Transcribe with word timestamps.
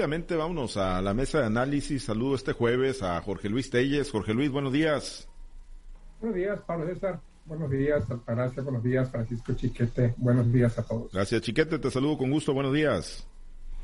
Rápidamente 0.00 0.36
vámonos 0.36 0.76
a 0.76 1.02
la 1.02 1.12
mesa 1.12 1.40
de 1.40 1.46
análisis. 1.46 2.04
Saludo 2.04 2.36
este 2.36 2.52
jueves 2.52 3.02
a 3.02 3.20
Jorge 3.20 3.48
Luis 3.48 3.68
Telles. 3.68 4.12
Jorge 4.12 4.32
Luis, 4.32 4.48
buenos 4.48 4.72
días. 4.72 5.28
Buenos 6.20 6.36
días, 6.36 6.60
Pablo 6.64 6.86
César. 6.86 7.20
Buenos 7.46 7.68
días, 7.68 8.08
Altagracia. 8.08 8.62
Buenos 8.62 8.84
días, 8.84 9.10
Francisco 9.10 9.54
Chiquete. 9.54 10.14
Buenos 10.18 10.52
días 10.52 10.78
a 10.78 10.84
todos. 10.84 11.10
Gracias, 11.10 11.42
Chiquete. 11.42 11.80
Te 11.80 11.90
saludo 11.90 12.16
con 12.16 12.30
gusto. 12.30 12.54
Buenos 12.54 12.72
días. 12.72 13.26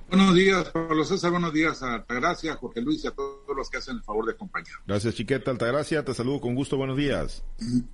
Buenos 0.08 0.36
días, 0.36 0.70
Pablo 0.70 1.04
César. 1.04 1.32
Buenos 1.32 1.52
días 1.52 1.82
a 1.82 1.94
Altagracia, 1.94 2.54
Jorge 2.54 2.80
Luis 2.80 3.02
y 3.02 3.08
a 3.08 3.10
todos 3.10 3.43
los 3.52 3.68
que 3.68 3.78
hacen 3.78 3.96
el 3.96 4.02
favor 4.02 4.26
de 4.26 4.32
acompañar. 4.32 4.74
Gracias, 4.86 5.14
Chiqueta. 5.14 5.50
Altagracia, 5.50 6.04
te 6.04 6.14
saludo 6.14 6.40
con 6.40 6.54
gusto. 6.54 6.76
Buenos 6.76 6.96
días. 6.96 7.44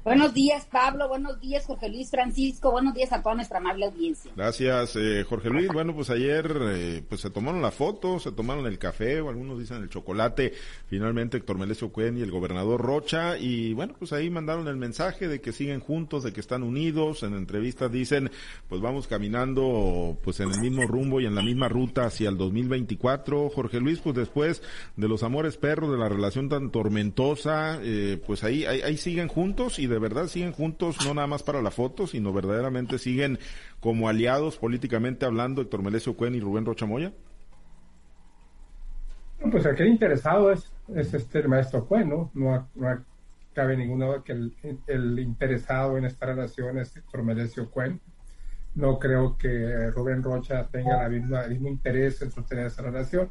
Buenos 0.04 0.32
días, 0.34 0.66
Pablo. 0.70 1.08
Buenos 1.08 1.40
días, 1.40 1.66
Jorge 1.66 1.88
Luis 1.88 2.10
Francisco. 2.10 2.70
Buenos 2.70 2.94
días 2.94 3.12
a 3.12 3.22
toda 3.22 3.34
nuestra 3.34 3.58
amable 3.58 3.86
audiencia. 3.86 4.30
Gracias, 4.36 4.96
eh, 4.96 5.24
Jorge 5.28 5.50
Luis. 5.50 5.68
Bueno, 5.72 5.94
pues 5.94 6.10
ayer 6.10 6.56
eh, 6.60 7.02
pues 7.08 7.20
se 7.22 7.30
tomaron 7.30 7.62
la 7.62 7.70
foto, 7.70 8.20
se 8.20 8.32
tomaron 8.32 8.66
el 8.66 8.78
café, 8.78 9.20
o 9.20 9.28
algunos 9.28 9.58
dicen 9.58 9.78
el 9.78 9.88
chocolate. 9.88 10.54
Finalmente, 10.88 11.38
Héctor 11.38 11.58
Melesio 11.58 11.90
Cuen 11.90 12.18
y 12.18 12.22
el 12.22 12.30
gobernador 12.30 12.80
Rocha. 12.80 13.38
Y 13.38 13.72
bueno, 13.74 13.94
pues 13.98 14.12
ahí 14.12 14.30
mandaron 14.30 14.68
el 14.68 14.76
mensaje 14.76 15.28
de 15.28 15.40
que 15.40 15.52
siguen 15.52 15.80
juntos, 15.80 16.22
de 16.22 16.32
que 16.32 16.40
están 16.40 16.62
unidos. 16.62 17.22
En 17.22 17.34
entrevistas 17.34 17.90
dicen, 17.90 18.30
pues 18.68 18.80
vamos 18.80 19.06
caminando 19.06 20.18
pues 20.22 20.40
en 20.40 20.50
el 20.50 20.60
mismo 20.60 20.86
rumbo 20.86 21.20
y 21.20 21.26
en 21.26 21.34
la 21.34 21.42
misma 21.42 21.68
ruta 21.68 22.04
hacia 22.04 22.28
el 22.28 22.36
2024. 22.36 23.50
Jorge 23.50 23.80
Luis, 23.80 24.00
pues 24.00 24.14
después 24.14 24.62
de 24.96 25.08
los 25.08 25.22
amores 25.22 25.39
perros, 25.56 25.90
de 25.90 25.98
la 25.98 26.08
relación 26.08 26.48
tan 26.48 26.70
tormentosa, 26.70 27.78
eh, 27.82 28.20
pues 28.26 28.44
ahí, 28.44 28.64
ahí, 28.64 28.96
siguen 28.96 29.28
juntos 29.28 29.78
y 29.78 29.86
de 29.86 29.98
verdad 29.98 30.26
siguen 30.26 30.52
juntos, 30.52 31.04
no 31.04 31.14
nada 31.14 31.26
más 31.26 31.42
para 31.42 31.62
la 31.62 31.70
foto, 31.70 32.06
sino 32.06 32.32
verdaderamente 32.32 32.98
siguen 32.98 33.38
como 33.80 34.08
aliados 34.08 34.56
políticamente 34.56 35.26
hablando 35.26 35.62
Héctor 35.62 35.82
Melesio 35.82 36.16
Cuen 36.16 36.34
y 36.34 36.40
Rubén 36.40 36.66
Rocha 36.66 36.86
Moya. 36.86 37.12
Pues 39.50 39.64
aquel 39.66 39.88
interesado 39.88 40.52
es, 40.52 40.72
es 40.94 41.14
este 41.14 41.46
maestro 41.48 41.86
Cuen, 41.86 42.08
¿no? 42.08 42.30
No, 42.34 42.68
no 42.74 43.04
cabe 43.54 43.76
ninguna 43.76 44.06
duda 44.06 44.22
que 44.24 44.32
el, 44.32 45.18
interesado 45.18 45.96
en 45.96 46.04
esta 46.04 46.26
relación 46.26 46.78
es 46.78 46.96
Héctor 46.96 47.22
Melesio 47.22 47.70
Cuen 47.70 48.00
no 48.74 48.98
creo 48.98 49.36
que 49.36 49.90
Rubén 49.90 50.22
Rocha 50.22 50.66
tenga 50.68 51.04
el 51.06 51.50
mismo 51.50 51.68
interés 51.68 52.22
en 52.22 52.30
sostener 52.30 52.66
esa 52.66 52.82
relación. 52.82 53.30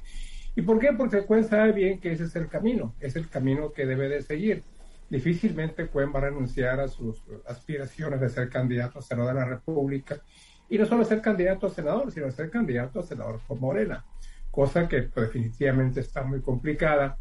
¿Y 0.59 0.61
por 0.61 0.77
qué? 0.77 0.91
Porque 0.91 1.25
Cuen 1.25 1.45
sabe 1.45 1.71
bien 1.71 2.01
que 2.01 2.11
ese 2.11 2.25
es 2.25 2.35
el 2.35 2.49
camino, 2.49 2.93
es 2.99 3.15
el 3.15 3.29
camino 3.29 3.71
que 3.71 3.85
debe 3.85 4.09
de 4.09 4.21
seguir. 4.21 4.61
Difícilmente 5.09 5.87
Cuen 5.87 6.11
va 6.13 6.19
a 6.19 6.23
renunciar 6.23 6.81
a 6.81 6.89
sus 6.89 7.23
aspiraciones 7.47 8.19
de 8.19 8.27
ser 8.27 8.49
candidato 8.49 8.99
a 8.99 9.01
senador 9.01 9.33
de 9.33 9.39
la 9.39 9.45
República 9.45 10.21
y 10.67 10.77
no 10.77 10.85
solo 10.85 11.05
ser 11.05 11.21
candidato 11.21 11.67
a 11.67 11.69
senador, 11.69 12.11
sino 12.11 12.29
ser 12.29 12.49
candidato 12.49 12.99
a 12.99 13.03
senador 13.03 13.39
por 13.47 13.57
Morena, 13.57 14.03
cosa 14.51 14.85
que 14.89 15.03
pues, 15.03 15.27
definitivamente 15.27 16.01
está 16.01 16.23
muy 16.23 16.41
complicada, 16.41 17.17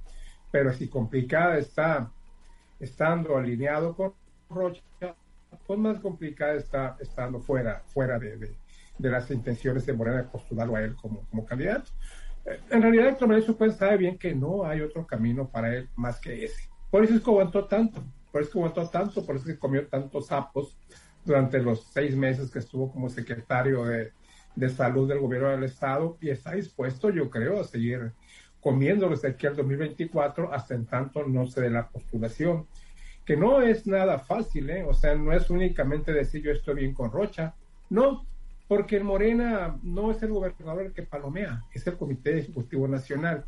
pero 0.51 0.73
si 0.73 0.89
complicada 0.89 1.59
está 1.59 2.11
estando 2.81 3.37
alineado 3.37 3.95
con 3.95 4.15
Rocha, 4.51 4.83
pues 5.65 5.79
más 5.79 6.01
complicada 6.01 6.55
está 6.55 6.97
estando 6.99 7.39
fuera, 7.39 7.85
fuera 7.87 8.19
de, 8.19 8.57
de, 8.99 9.11
las 9.11 9.31
intenciones 9.31 9.87
de 9.87 9.93
Morena 9.93 10.23
de 10.23 10.25
postularlo 10.25 10.75
a 10.75 10.83
él 10.83 10.97
como, 10.97 11.21
como 11.31 11.47
candidato. 11.47 11.93
En 12.71 12.83
realidad, 12.83 13.09
Héctor 13.09 13.29
Mauricio 13.29 13.57
pues 13.57 13.77
sabe 13.77 13.97
bien 13.99 14.19
que 14.19 14.35
no 14.35 14.65
hay 14.65 14.81
otro 14.81 15.07
camino 15.07 15.49
para 15.49 15.75
él 15.75 15.89
más 15.97 16.21
que 16.21 16.45
ese. 16.45 16.69
Por 16.91 17.05
eso 17.05 17.15
es 17.15 17.21
que 17.21 17.31
aguantó 17.31 17.67
tanto, 17.67 18.03
por 18.33 18.43
eso 18.43 18.49
es 18.49 18.53
que 18.53 18.59
aguantó 18.59 18.89
tanto, 18.89 19.27
por 19.27 19.37
eso 19.37 19.49
es 19.49 19.55
que 19.55 19.59
comió 19.59 19.87
tantos 19.87 20.29
sapos 20.29 20.77
durante 21.25 21.61
los 21.61 21.85
seis 21.93 22.17
meses 22.17 22.51
que 22.51 22.59
estuvo 22.59 22.91
como 22.91 23.09
secretario 23.09 23.85
de, 23.85 24.13
de 24.57 24.69
salud 24.69 25.09
del 25.09 25.21
gobierno 25.21 25.51
del 25.51 25.65
estado 25.65 26.17
y 26.21 26.31
está 26.31 26.53
dispuesto, 26.53 27.11
yo 27.11 27.29
creo, 27.29 27.61
a 27.61 27.65
seguir 27.65 28.13
comiéndolos 28.61 29.23
de 29.23 29.29
aquí 29.29 29.47
al 29.47 29.57
2024 29.57 30.53
hasta 30.53 30.75
en 30.75 30.87
tanto 30.87 31.25
no 31.25 31.47
se 31.47 31.61
dé 31.61 31.71
la 31.71 31.89
postulación 31.89 32.67
que 33.29 33.37
no 33.37 33.61
es 33.61 33.87
nada 33.87 34.19
fácil, 34.19 34.71
¿eh? 34.71 34.85
O 34.85 34.95
sea, 34.95 35.15
no 35.15 35.35
es 35.35 35.51
únicamente 35.51 36.15
decir 36.15 36.43
yo 36.43 36.51
estoy 36.51 36.77
bien 36.77 36.95
con 36.95 37.13
Rocha, 37.13 37.55
no, 37.91 38.25
porque 38.69 38.99
en 38.99 39.07
Morena 39.07 39.79
no 39.83 40.11
es 40.11 40.23
el 40.23 40.31
gobernador 40.31 40.83
el 40.83 40.93
que 40.93 41.03
palomea, 41.03 41.65
es 41.73 41.87
el 41.87 41.97
Comité 41.97 42.39
Ejecutivo 42.39 42.87
Nacional. 42.87 43.47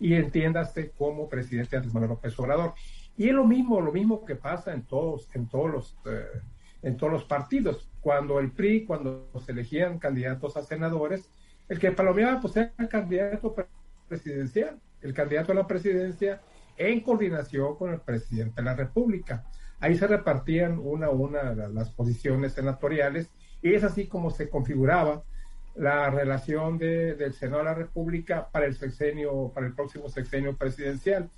Y 0.00 0.14
entiéndase 0.14 0.90
como 0.90 1.28
presidente 1.28 1.76
Andrés 1.76 1.92
Manuel 1.92 2.10
López 2.10 2.36
Obrador. 2.40 2.72
Y 3.16 3.28
es 3.28 3.34
lo 3.34 3.44
mismo, 3.44 3.80
lo 3.80 3.92
mismo 3.92 4.24
que 4.24 4.34
pasa 4.34 4.72
en 4.72 4.82
todos, 4.82 5.28
en 5.34 5.46
todos 5.46 5.70
los, 5.70 5.96
eh, 6.06 6.40
en 6.80 6.96
todos 6.96 7.12
los 7.12 7.24
partidos. 7.24 7.88
Cuando 8.00 8.40
el 8.40 8.50
PRI, 8.50 8.86
cuando 8.86 9.30
se 9.44 9.52
elegían 9.52 9.98
candidatos 9.98 10.56
a 10.56 10.62
senadores, 10.62 11.28
el 11.68 11.78
que 11.78 11.92
palomeaba 11.92 12.40
pues 12.40 12.56
era 12.56 12.72
el 12.78 12.88
candidato 12.88 13.54
presidencial. 14.08 14.80
El 15.02 15.12
candidato 15.12 15.52
a 15.52 15.54
la 15.54 15.66
presidencia 15.66 16.40
en 16.76 17.00
coordinación 17.00 17.76
con 17.76 17.92
el 17.92 18.00
presidente 18.00 18.54
de 18.56 18.64
la 18.64 18.74
República. 18.74 19.44
Ahí 19.78 19.96
se 19.96 20.06
repartían 20.06 20.78
una 20.78 21.06
a 21.06 21.10
una 21.10 21.52
las 21.52 21.90
posiciones 21.90 22.54
senatoriales 22.54 23.30
y 23.62 23.74
es 23.74 23.84
así 23.84 24.06
como 24.06 24.30
se 24.30 24.48
configuraba 24.48 25.22
la 25.74 26.10
relación 26.10 26.78
de, 26.78 27.14
del 27.14 27.32
Senado 27.32 27.58
de 27.58 27.64
la 27.64 27.74
República 27.74 28.48
para 28.50 28.66
el 28.66 28.74
sexenio, 28.74 29.50
para 29.54 29.66
el 29.66 29.74
próximo 29.74 30.08
sexenio 30.08 30.56
presidencial. 30.56 31.30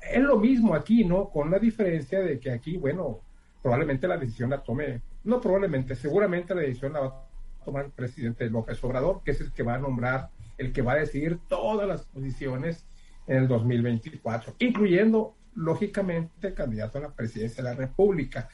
Es 0.00 0.22
lo 0.22 0.38
mismo 0.38 0.74
aquí, 0.74 1.04
¿no? 1.04 1.30
Con 1.30 1.50
la 1.50 1.58
diferencia 1.58 2.20
de 2.20 2.38
que 2.38 2.50
aquí, 2.50 2.76
bueno, 2.76 3.20
probablemente 3.62 4.06
la 4.06 4.18
decisión 4.18 4.50
la 4.50 4.62
tome, 4.62 5.00
no 5.24 5.40
probablemente, 5.40 5.94
seguramente 5.94 6.54
la 6.54 6.62
decisión 6.62 6.92
la 6.92 7.00
va 7.00 7.06
a 7.06 7.64
tomar 7.64 7.86
el 7.86 7.90
presidente 7.92 8.48
López 8.50 8.82
Obrador, 8.84 9.22
que 9.24 9.30
es 9.30 9.40
el 9.40 9.52
que 9.52 9.62
va 9.62 9.74
a 9.74 9.78
nombrar, 9.78 10.30
el 10.58 10.72
que 10.72 10.82
va 10.82 10.92
a 10.92 10.96
decidir 10.96 11.38
todas 11.48 11.88
las 11.88 12.02
posiciones 12.02 12.84
en 13.26 13.36
el 13.36 13.48
2024, 13.48 14.56
incluyendo, 14.58 15.34
lógicamente, 15.54 16.48
el 16.48 16.54
candidato 16.54 16.98
a 16.98 17.02
la 17.02 17.14
presidencia 17.14 17.62
de 17.62 17.70
la 17.70 17.76
República. 17.76 18.48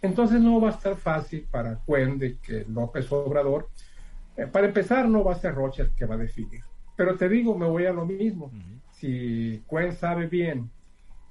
Entonces 0.00 0.40
no 0.40 0.60
va 0.60 0.68
a 0.68 0.72
estar 0.72 0.96
fácil 0.96 1.46
para 1.50 1.76
Cuen 1.76 2.18
de 2.18 2.38
que 2.38 2.64
López 2.68 3.10
Obrador, 3.10 3.68
eh, 4.36 4.46
para 4.46 4.66
empezar, 4.66 5.08
no 5.08 5.24
va 5.24 5.32
a 5.32 5.38
ser 5.38 5.54
Rocha 5.54 5.82
el 5.82 5.94
que 5.94 6.06
va 6.06 6.14
a 6.14 6.18
definir. 6.18 6.62
Pero 6.96 7.16
te 7.16 7.28
digo, 7.28 7.56
me 7.56 7.66
voy 7.66 7.86
a 7.86 7.92
lo 7.92 8.06
mismo. 8.06 8.52
Si 8.92 9.62
Cuen 9.66 9.92
sabe 9.92 10.26
bien 10.26 10.70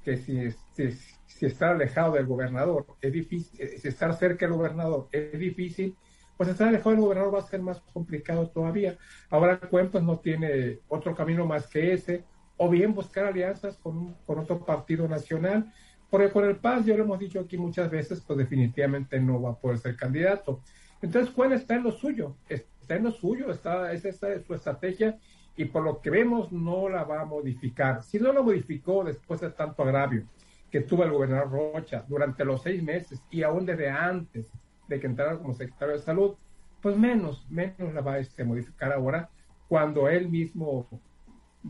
que 0.04 0.18
si, 0.18 0.52
si, 0.74 0.92
si, 1.26 1.46
estar 1.46 1.74
alejado 1.74 2.14
del 2.14 2.26
gobernador 2.26 2.86
es 3.02 3.12
difícil, 3.12 3.60
eh, 3.60 3.78
si 3.78 3.88
estar 3.90 4.14
cerca 4.14 4.46
del 4.46 4.56
gobernador 4.56 5.08
es 5.12 5.38
difícil, 5.38 5.96
pues 6.38 6.50
estar 6.50 6.68
alejado 6.68 6.92
del 6.92 7.02
gobernador 7.02 7.36
va 7.36 7.40
a 7.40 7.48
ser 7.48 7.62
más 7.62 7.82
complicado 7.94 8.50
todavía. 8.50 8.98
Ahora 9.30 9.60
Cuen 9.60 9.90
pues 9.90 10.04
no 10.04 10.20
tiene 10.20 10.80
otro 10.88 11.16
camino 11.16 11.46
más 11.46 11.68
que 11.68 11.94
ese, 11.94 12.24
o 12.58 12.70
bien 12.70 12.94
buscar 12.94 13.26
alianzas 13.26 13.78
con, 13.78 14.16
con 14.26 14.40
otro 14.40 14.66
partido 14.66 15.08
nacional, 15.08 15.72
porque 16.10 16.32
con 16.32 16.46
el 16.46 16.56
PAS, 16.56 16.86
ya 16.86 16.96
lo 16.96 17.04
hemos 17.04 17.20
dicho 17.20 17.40
aquí 17.40 17.58
muchas 17.58 17.90
veces, 17.92 18.22
pues 18.22 18.40
definitivamente 18.40 19.20
no 19.20 19.42
va 19.42 19.52
a 19.52 19.56
poder 19.56 19.78
ser 19.78 19.96
candidato. 19.96 20.62
Entonces, 21.02 21.32
¿cuál 21.34 21.54
está 21.54 21.76
en 21.76 21.84
lo 21.84 21.92
suyo? 21.92 22.38
Está 22.48 22.96
en 22.96 23.04
lo 23.04 23.12
suyo, 23.12 23.52
está, 23.52 23.92
es 23.92 24.06
esta 24.06 24.28
su 24.42 24.54
estrategia 24.54 25.18
y 25.58 25.66
por 25.66 25.84
lo 25.84 26.00
que 26.00 26.10
vemos 26.10 26.52
no 26.52 26.88
la 26.88 27.04
va 27.04 27.22
a 27.22 27.26
modificar. 27.26 28.04
Si 28.04 28.20
no 28.20 28.32
lo 28.32 28.44
modificó 28.44 29.04
después 29.04 29.42
de 29.42 29.50
tanto 29.50 29.84
agravio 29.84 30.26
que 30.72 30.82
tuvo 30.82 31.04
el 31.04 31.12
gobernador 31.12 31.52
Rocha 31.52 32.06
durante 32.08 32.46
los 32.46 32.62
seis 32.62 32.82
meses 32.84 33.22
y 33.30 33.44
aún 33.44 33.66
desde 33.66 33.90
antes 33.90 34.52
de 34.88 35.00
que 35.00 35.08
entrara 35.08 35.38
como 35.38 35.54
secretario 35.54 35.96
de 35.96 36.02
salud, 36.02 36.36
pues 36.82 36.96
menos, 36.98 37.46
menos 37.50 37.94
la 37.94 38.02
va 38.02 38.14
a 38.14 38.20
este, 38.20 38.44
modificar 38.44 38.94
ahora 38.94 39.30
cuando 39.68 40.08
él 40.08 40.30
mismo 40.30 40.88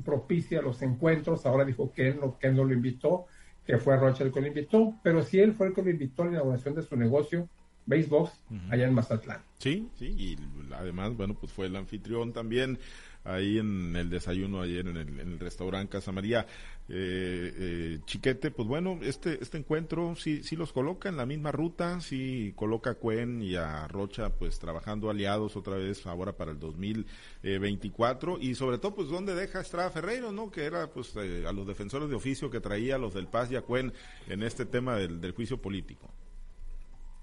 propicia 0.03 0.61
los 0.61 0.81
encuentros. 0.81 1.45
Ahora 1.45 1.65
dijo 1.65 1.91
que 1.93 2.09
él 2.09 2.19
que 2.39 2.51
no 2.51 2.63
lo 2.65 2.73
invitó, 2.73 3.25
que 3.67 3.77
fue 3.77 3.97
Rocha 3.97 4.23
el 4.23 4.31
que 4.31 4.39
lo 4.39 4.47
invitó, 4.47 4.95
pero 5.03 5.21
sí 5.21 5.39
él 5.39 5.53
fue 5.53 5.67
el 5.67 5.73
que 5.73 5.83
lo 5.83 5.89
invitó 5.89 6.23
a 6.23 6.25
la 6.27 6.31
inauguración 6.31 6.73
de 6.73 6.81
su 6.81 6.95
negocio, 6.95 7.49
Basebox, 7.85 8.31
allá 8.69 8.87
en 8.87 8.93
Mazatlán. 8.93 9.41
Sí, 9.59 9.89
sí, 9.99 10.15
y 10.17 10.37
además, 10.73 11.15
bueno, 11.15 11.35
pues 11.35 11.51
fue 11.51 11.67
el 11.67 11.75
anfitrión 11.75 12.31
también 12.31 12.79
ahí 13.27 13.59
en 13.59 13.95
el 13.95 14.09
desayuno 14.09 14.61
ayer 14.61 14.87
en 14.87 14.97
el, 14.97 15.19
en 15.19 15.33
el 15.33 15.39
restaurante 15.39 15.91
Casa 15.91 16.11
María. 16.11 16.47
Eh, 16.89 17.53
eh, 17.57 17.99
Chiquete, 18.05 18.49
pues 18.49 18.65
bueno, 18.67 18.97
este, 19.01 19.43
este 19.43 19.57
encuentro 19.57 20.15
sí, 20.15 20.41
sí 20.43 20.55
los 20.55 20.71
coloca 20.71 21.09
en 21.09 21.17
la 21.17 21.25
misma 21.25 21.51
ruta, 21.51 21.99
sí 21.99 22.53
coloca 22.55 22.91
a 22.91 22.95
Cuen 22.95 23.41
y 23.41 23.55
a 23.55 23.87
Rocha 23.89 24.29
pues 24.29 24.57
trabajando 24.57 25.09
aliados 25.09 25.57
otra 25.57 25.75
vez 25.75 26.05
ahora 26.05 26.37
para 26.37 26.51
el 26.51 26.59
2024 26.59 28.37
y 28.39 28.55
sobre 28.55 28.77
todo 28.77 28.95
pues 28.95 29.09
dónde 29.09 29.35
deja 29.35 29.59
Estrada 29.59 29.89
Ferreiro, 29.89 30.31
¿no? 30.31 30.49
Que 30.49 30.63
era 30.63 30.87
pues 30.87 31.13
eh, 31.17 31.43
a 31.45 31.51
los 31.51 31.67
defensores 31.67 32.09
de 32.09 32.15
oficio 32.15 32.49
que 32.49 32.61
traía 32.61 32.95
a 32.95 32.99
los 32.99 33.13
del 33.13 33.27
Paz 33.27 33.51
y 33.51 33.57
a 33.57 33.61
Cuen 33.61 33.91
en 34.27 34.43
este 34.43 34.65
tema 34.65 34.95
del, 34.95 35.19
del 35.19 35.33
juicio 35.33 35.61
político. 35.61 36.09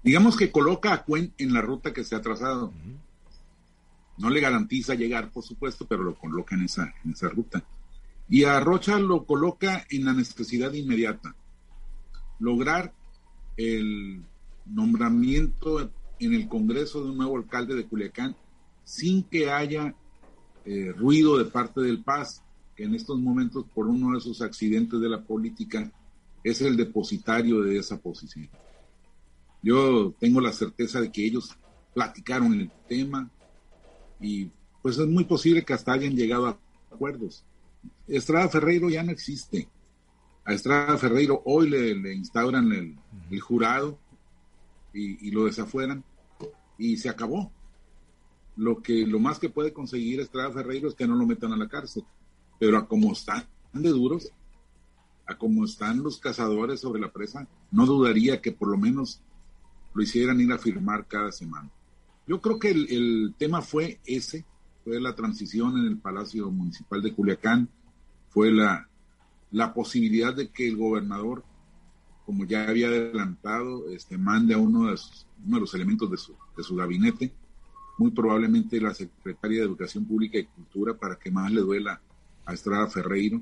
Digamos 0.03 0.37
que 0.37 0.51
coloca 0.51 0.93
a 0.93 1.03
Cuen 1.03 1.33
en 1.39 1.53
la 1.53 1.61
ruta 1.61 1.91
que 1.91 2.03
se 2.03 2.15
ha 2.15 2.21
trazado. 2.21 2.71
No 4.17 4.29
le 4.29 4.39
garantiza 4.39 4.95
llegar, 4.95 5.31
por 5.31 5.43
supuesto, 5.43 5.85
pero 5.87 6.03
lo 6.03 6.15
coloca 6.15 6.55
en 6.55 6.63
esa, 6.63 6.93
en 7.03 7.11
esa 7.11 7.29
ruta. 7.29 7.63
Y 8.29 8.43
a 8.43 8.59
Rocha 8.59 8.97
lo 8.99 9.25
coloca 9.25 9.85
en 9.89 10.05
la 10.05 10.13
necesidad 10.13 10.73
inmediata. 10.73 11.35
Lograr 12.39 12.93
el 13.57 14.23
nombramiento 14.65 15.91
en 16.19 16.33
el 16.33 16.47
Congreso 16.47 17.03
de 17.03 17.11
un 17.11 17.17
nuevo 17.17 17.37
alcalde 17.37 17.75
de 17.75 17.85
Culiacán 17.85 18.35
sin 18.83 19.23
que 19.23 19.51
haya 19.51 19.95
eh, 20.63 20.93
ruido 20.95 21.37
de 21.37 21.45
parte 21.45 21.81
del 21.81 22.03
Paz, 22.03 22.41
que 22.75 22.83
en 22.83 22.95
estos 22.95 23.19
momentos, 23.19 23.65
por 23.73 23.87
uno 23.87 24.11
de 24.11 24.19
esos 24.19 24.41
accidentes 24.41 24.99
de 24.99 25.09
la 25.09 25.21
política, 25.21 25.91
es 26.43 26.61
el 26.61 26.77
depositario 26.77 27.61
de 27.61 27.77
esa 27.77 27.97
posición. 27.97 28.49
Yo 29.61 30.13
tengo 30.19 30.41
la 30.41 30.53
certeza 30.53 31.01
de 31.01 31.11
que 31.11 31.25
ellos 31.25 31.55
platicaron 31.93 32.53
el 32.53 32.71
tema 32.87 33.29
y 34.19 34.49
pues 34.81 34.97
es 34.97 35.07
muy 35.07 35.25
posible 35.25 35.63
que 35.63 35.73
hasta 35.73 35.93
hayan 35.93 36.15
llegado 36.15 36.47
a 36.47 36.59
acuerdos. 36.91 37.43
Estrada 38.07 38.49
Ferreiro 38.49 38.89
ya 38.89 39.03
no 39.03 39.11
existe. 39.11 39.67
A 40.43 40.53
Estrada 40.53 40.97
Ferreiro 40.97 41.41
hoy 41.45 41.69
le, 41.69 42.13
instauran 42.13 42.71
el, 42.71 43.41
jurado 43.41 43.97
y, 44.93 45.27
y, 45.27 45.31
lo 45.31 45.45
desafueran 45.45 46.03
y 46.77 46.97
se 46.97 47.09
acabó. 47.09 47.51
Lo 48.55 48.81
que 48.81 49.05
lo 49.05 49.19
más 49.19 49.39
que 49.39 49.49
puede 49.49 49.73
conseguir 49.73 50.19
Estrada 50.19 50.51
Ferreiro 50.51 50.87
es 50.87 50.95
que 50.95 51.07
no 51.07 51.15
lo 51.15 51.25
metan 51.25 51.51
a 51.51 51.57
la 51.57 51.67
cárcel. 51.67 52.03
Pero 52.59 52.77
a 52.77 52.87
como 52.87 53.11
están 53.11 53.45
de 53.73 53.89
duros, 53.89 54.31
a 55.25 55.37
como 55.37 55.65
están 55.65 56.03
los 56.03 56.19
cazadores 56.19 56.79
sobre 56.79 57.01
la 57.01 57.11
presa, 57.11 57.47
no 57.71 57.85
dudaría 57.85 58.41
que 58.41 58.51
por 58.51 58.69
lo 58.69 58.77
menos 58.77 59.21
lo 59.93 60.03
hicieran 60.03 60.39
ir 60.39 60.51
a 60.51 60.57
firmar 60.57 61.07
cada 61.07 61.31
semana. 61.31 61.69
Yo 62.27 62.41
creo 62.41 62.59
que 62.59 62.71
el, 62.71 63.35
tema 63.37 63.61
fue 63.61 63.99
ese, 64.05 64.45
fue 64.83 64.99
la 64.99 65.15
transición 65.15 65.77
en 65.77 65.85
el 65.85 65.97
Palacio 65.97 66.49
Municipal 66.49 67.01
de 67.01 67.13
Culiacán, 67.13 67.69
fue 68.29 68.51
la, 68.51 68.87
la 69.51 69.73
posibilidad 69.73 70.35
de 70.35 70.49
que 70.49 70.67
el 70.67 70.75
gobernador, 70.75 71.43
como 72.25 72.45
ya 72.45 72.67
había 72.67 72.87
adelantado, 72.87 73.89
este, 73.89 74.17
mande 74.17 74.53
a 74.53 74.57
uno 74.57 74.91
de, 74.91 74.99
uno 75.45 75.55
de 75.55 75.61
los 75.61 75.73
elementos 75.73 76.09
de 76.09 76.17
su, 76.17 76.35
de 76.57 76.63
su 76.63 76.75
gabinete, 76.75 77.31
muy 77.97 78.11
probablemente 78.11 78.81
la 78.81 78.93
secretaria 78.93 79.59
de 79.59 79.65
Educación 79.65 80.05
Pública 80.05 80.37
y 80.37 80.45
Cultura, 80.45 80.97
para 80.97 81.17
que 81.17 81.31
más 81.31 81.51
le 81.51 81.61
duela 81.61 82.01
a 82.45 82.53
Estrada 82.53 82.87
Ferreiro, 82.87 83.41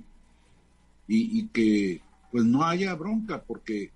y, 1.08 1.48
que 1.48 2.02
pues 2.32 2.46
no 2.46 2.64
haya 2.64 2.96
bronca, 2.96 3.42
porque 3.44 3.92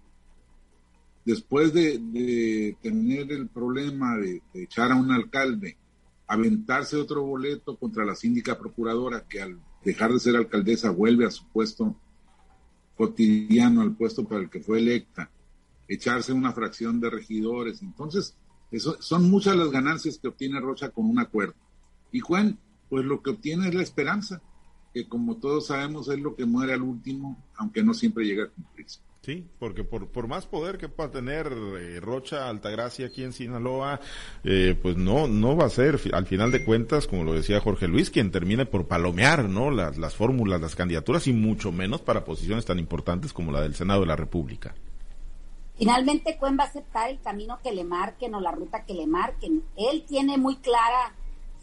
después 1.27 1.73
de, 1.73 2.77
tener 2.81 3.33
el 3.33 3.49
problema 3.49 4.15
de, 4.15 4.41
echar 4.53 4.93
a 4.93 4.95
un 4.95 5.11
alcalde, 5.11 5.75
aventarse 6.25 6.95
otro 6.95 7.21
boleto 7.23 7.75
contra 7.75 8.05
la 8.05 8.15
síndica 8.15 8.57
procuradora, 8.57 9.25
que 9.27 9.41
al 9.41 9.59
dejar 9.83 10.13
de 10.13 10.21
ser 10.21 10.37
alcaldesa 10.37 10.89
vuelve 10.89 11.25
a 11.25 11.31
su 11.31 11.45
puesto 11.49 11.97
cotidiano, 12.95 13.81
al 13.81 13.93
puesto 13.93 14.25
para 14.25 14.39
el 14.39 14.49
que 14.49 14.61
fue 14.61 14.79
electa, 14.79 15.29
echarse 15.89 16.31
una 16.31 16.53
fracción 16.53 17.01
de 17.01 17.09
regidores. 17.09 17.81
Entonces, 17.81 18.37
eso, 18.71 18.95
son 19.01 19.29
muchas 19.29 19.57
las 19.57 19.69
ganancias 19.69 20.19
que 20.19 20.29
obtiene 20.29 20.61
Rocha 20.61 20.91
con 20.91 21.09
un 21.09 21.19
acuerdo. 21.19 21.55
Y 22.09 22.21
Juan, 22.21 22.57
pues 22.87 23.03
lo 23.03 23.21
que 23.21 23.31
obtiene 23.31 23.67
es 23.67 23.75
la 23.75 23.83
esperanza, 23.83 24.41
que 24.93 25.09
como 25.09 25.35
todos 25.35 25.67
sabemos 25.67 26.07
es 26.07 26.19
lo 26.19 26.37
que 26.37 26.45
muere 26.45 26.71
al 26.71 26.83
último, 26.83 27.43
aunque 27.57 27.83
no 27.83 27.93
siempre 27.93 28.25
llega 28.25 28.45
a 28.45 28.49
cumplirse. 28.49 29.01
Sí, 29.21 29.45
porque 29.59 29.83
por, 29.83 30.07
por 30.07 30.27
más 30.27 30.45
poder 30.45 30.77
que 30.77 30.87
pueda 30.87 31.11
tener 31.11 31.51
eh, 31.51 31.99
Rocha 31.99 32.47
Altagracia 32.47 33.07
aquí 33.07 33.23
en 33.23 33.33
Sinaloa, 33.33 33.99
eh, 34.45 34.77
pues 34.81 34.95
no 34.95 35.27
no 35.27 35.57
va 35.57 35.65
a 35.65 35.69
ser, 35.69 35.99
al 36.13 36.25
final 36.25 36.51
de 36.51 36.63
cuentas, 36.63 37.07
como 37.07 37.25
lo 37.25 37.33
decía 37.33 37.59
Jorge 37.59 37.87
Luis, 37.87 38.09
quien 38.09 38.31
termine 38.31 38.65
por 38.65 38.87
palomear 38.87 39.49
no 39.49 39.69
las, 39.69 39.97
las 39.97 40.15
fórmulas, 40.15 40.61
las 40.61 40.75
candidaturas 40.75 41.27
y 41.27 41.33
mucho 41.33 41.73
menos 41.73 42.01
para 42.01 42.23
posiciones 42.23 42.63
tan 42.65 42.79
importantes 42.79 43.33
como 43.33 43.51
la 43.51 43.61
del 43.61 43.75
Senado 43.75 44.01
de 44.01 44.07
la 44.07 44.15
República. 44.15 44.75
Finalmente, 45.77 46.37
Cuen 46.37 46.57
va 46.57 46.63
a 46.63 46.67
aceptar 46.67 47.09
el 47.09 47.19
camino 47.21 47.59
que 47.61 47.71
le 47.71 47.83
marquen 47.83 48.33
o 48.33 48.39
la 48.39 48.51
ruta 48.51 48.83
que 48.83 48.93
le 48.93 49.05
marquen. 49.05 49.63
Él 49.75 50.05
tiene 50.07 50.37
muy 50.37 50.55
clara 50.55 51.13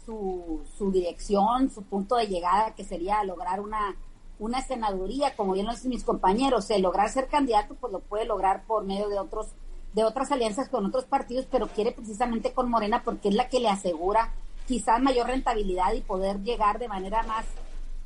su, 0.05 0.61
su 0.77 0.91
dirección, 0.91 1.69
su 1.69 1.83
punto 1.83 2.15
de 2.15 2.27
llegada, 2.27 2.75
que 2.75 2.85
sería 2.85 3.23
lograr 3.23 3.59
una, 3.59 3.95
una 4.39 4.61
senaduría, 4.61 5.35
como 5.35 5.53
bien 5.53 5.65
lo 5.65 5.73
dicen 5.73 5.89
mis 5.89 6.03
compañeros. 6.03 6.69
El 6.69 6.81
lograr 6.81 7.09
ser 7.09 7.27
candidato, 7.27 7.75
pues 7.75 7.93
lo 7.93 7.99
puede 7.99 8.25
lograr 8.25 8.63
por 8.65 8.83
medio 8.83 9.09
de 9.09 9.19
otros 9.19 9.47
de 9.93 10.03
otras 10.03 10.29
alianzas 10.33 10.67
con 10.67 10.85
otros 10.85 11.05
partidos, 11.05 11.47
pero 11.49 11.67
quiere 11.67 11.93
precisamente 11.93 12.51
con 12.51 12.69
Morena 12.69 13.01
porque 13.05 13.29
es 13.29 13.35
la 13.35 13.47
que 13.47 13.61
le 13.61 13.69
asegura 13.69 14.33
quizás 14.67 15.01
mayor 15.01 15.27
rentabilidad 15.27 15.93
y 15.93 16.01
poder 16.01 16.41
llegar 16.43 16.79
de 16.79 16.89
manera 16.89 17.23
más 17.23 17.45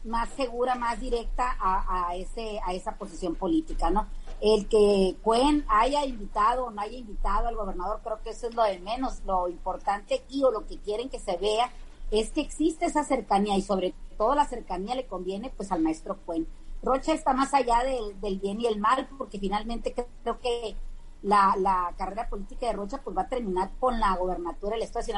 más 0.03 0.29
segura, 0.29 0.75
más 0.75 0.99
directa 0.99 1.55
a, 1.59 2.09
a, 2.09 2.15
ese, 2.15 2.59
a 2.65 2.73
esa 2.73 2.95
posición 2.95 3.35
política, 3.35 3.89
¿no? 3.89 4.07
El 4.39 4.67
que 4.67 5.17
Cuen 5.21 5.65
haya 5.67 6.05
invitado 6.05 6.65
o 6.65 6.71
no 6.71 6.81
haya 6.81 6.97
invitado 6.97 7.47
al 7.47 7.55
gobernador, 7.55 7.99
creo 8.03 8.21
que 8.23 8.29
eso 8.29 8.47
es 8.47 8.55
lo 8.55 8.63
de 8.63 8.79
menos. 8.79 9.21
Lo 9.25 9.49
importante 9.49 10.15
aquí 10.15 10.43
o 10.43 10.51
lo 10.51 10.65
que 10.65 10.77
quieren 10.77 11.09
que 11.09 11.19
se 11.19 11.35
vea 11.37 11.69
es 12.11 12.31
que 12.31 12.41
existe 12.41 12.85
esa 12.85 13.03
cercanía 13.03 13.57
y 13.57 13.61
sobre 13.61 13.91
todo 13.91 14.08
la 14.35 14.45
cercanía 14.45 14.95
le 14.95 15.07
conviene 15.07 15.51
pues 15.55 15.71
al 15.71 15.81
maestro 15.81 16.17
Cuen. 16.25 16.47
Rocha 16.81 17.13
está 17.13 17.33
más 17.33 17.53
allá 17.53 17.83
del, 17.83 18.19
del 18.21 18.39
bien 18.39 18.61
y 18.61 18.67
el 18.67 18.79
mal 18.79 19.07
porque 19.17 19.39
finalmente 19.39 19.93
creo 19.93 20.39
que 20.39 20.75
la, 21.21 21.55
la, 21.57 21.93
carrera 21.97 22.29
política 22.29 22.67
de 22.67 22.73
Rocha 22.73 23.01
pues 23.03 23.15
va 23.17 23.23
a 23.23 23.27
terminar 23.27 23.71
con 23.79 23.99
la 23.99 24.15
gobernatura 24.15 24.75
del 24.75 24.83
Estado 24.83 25.05
de. 25.05 25.13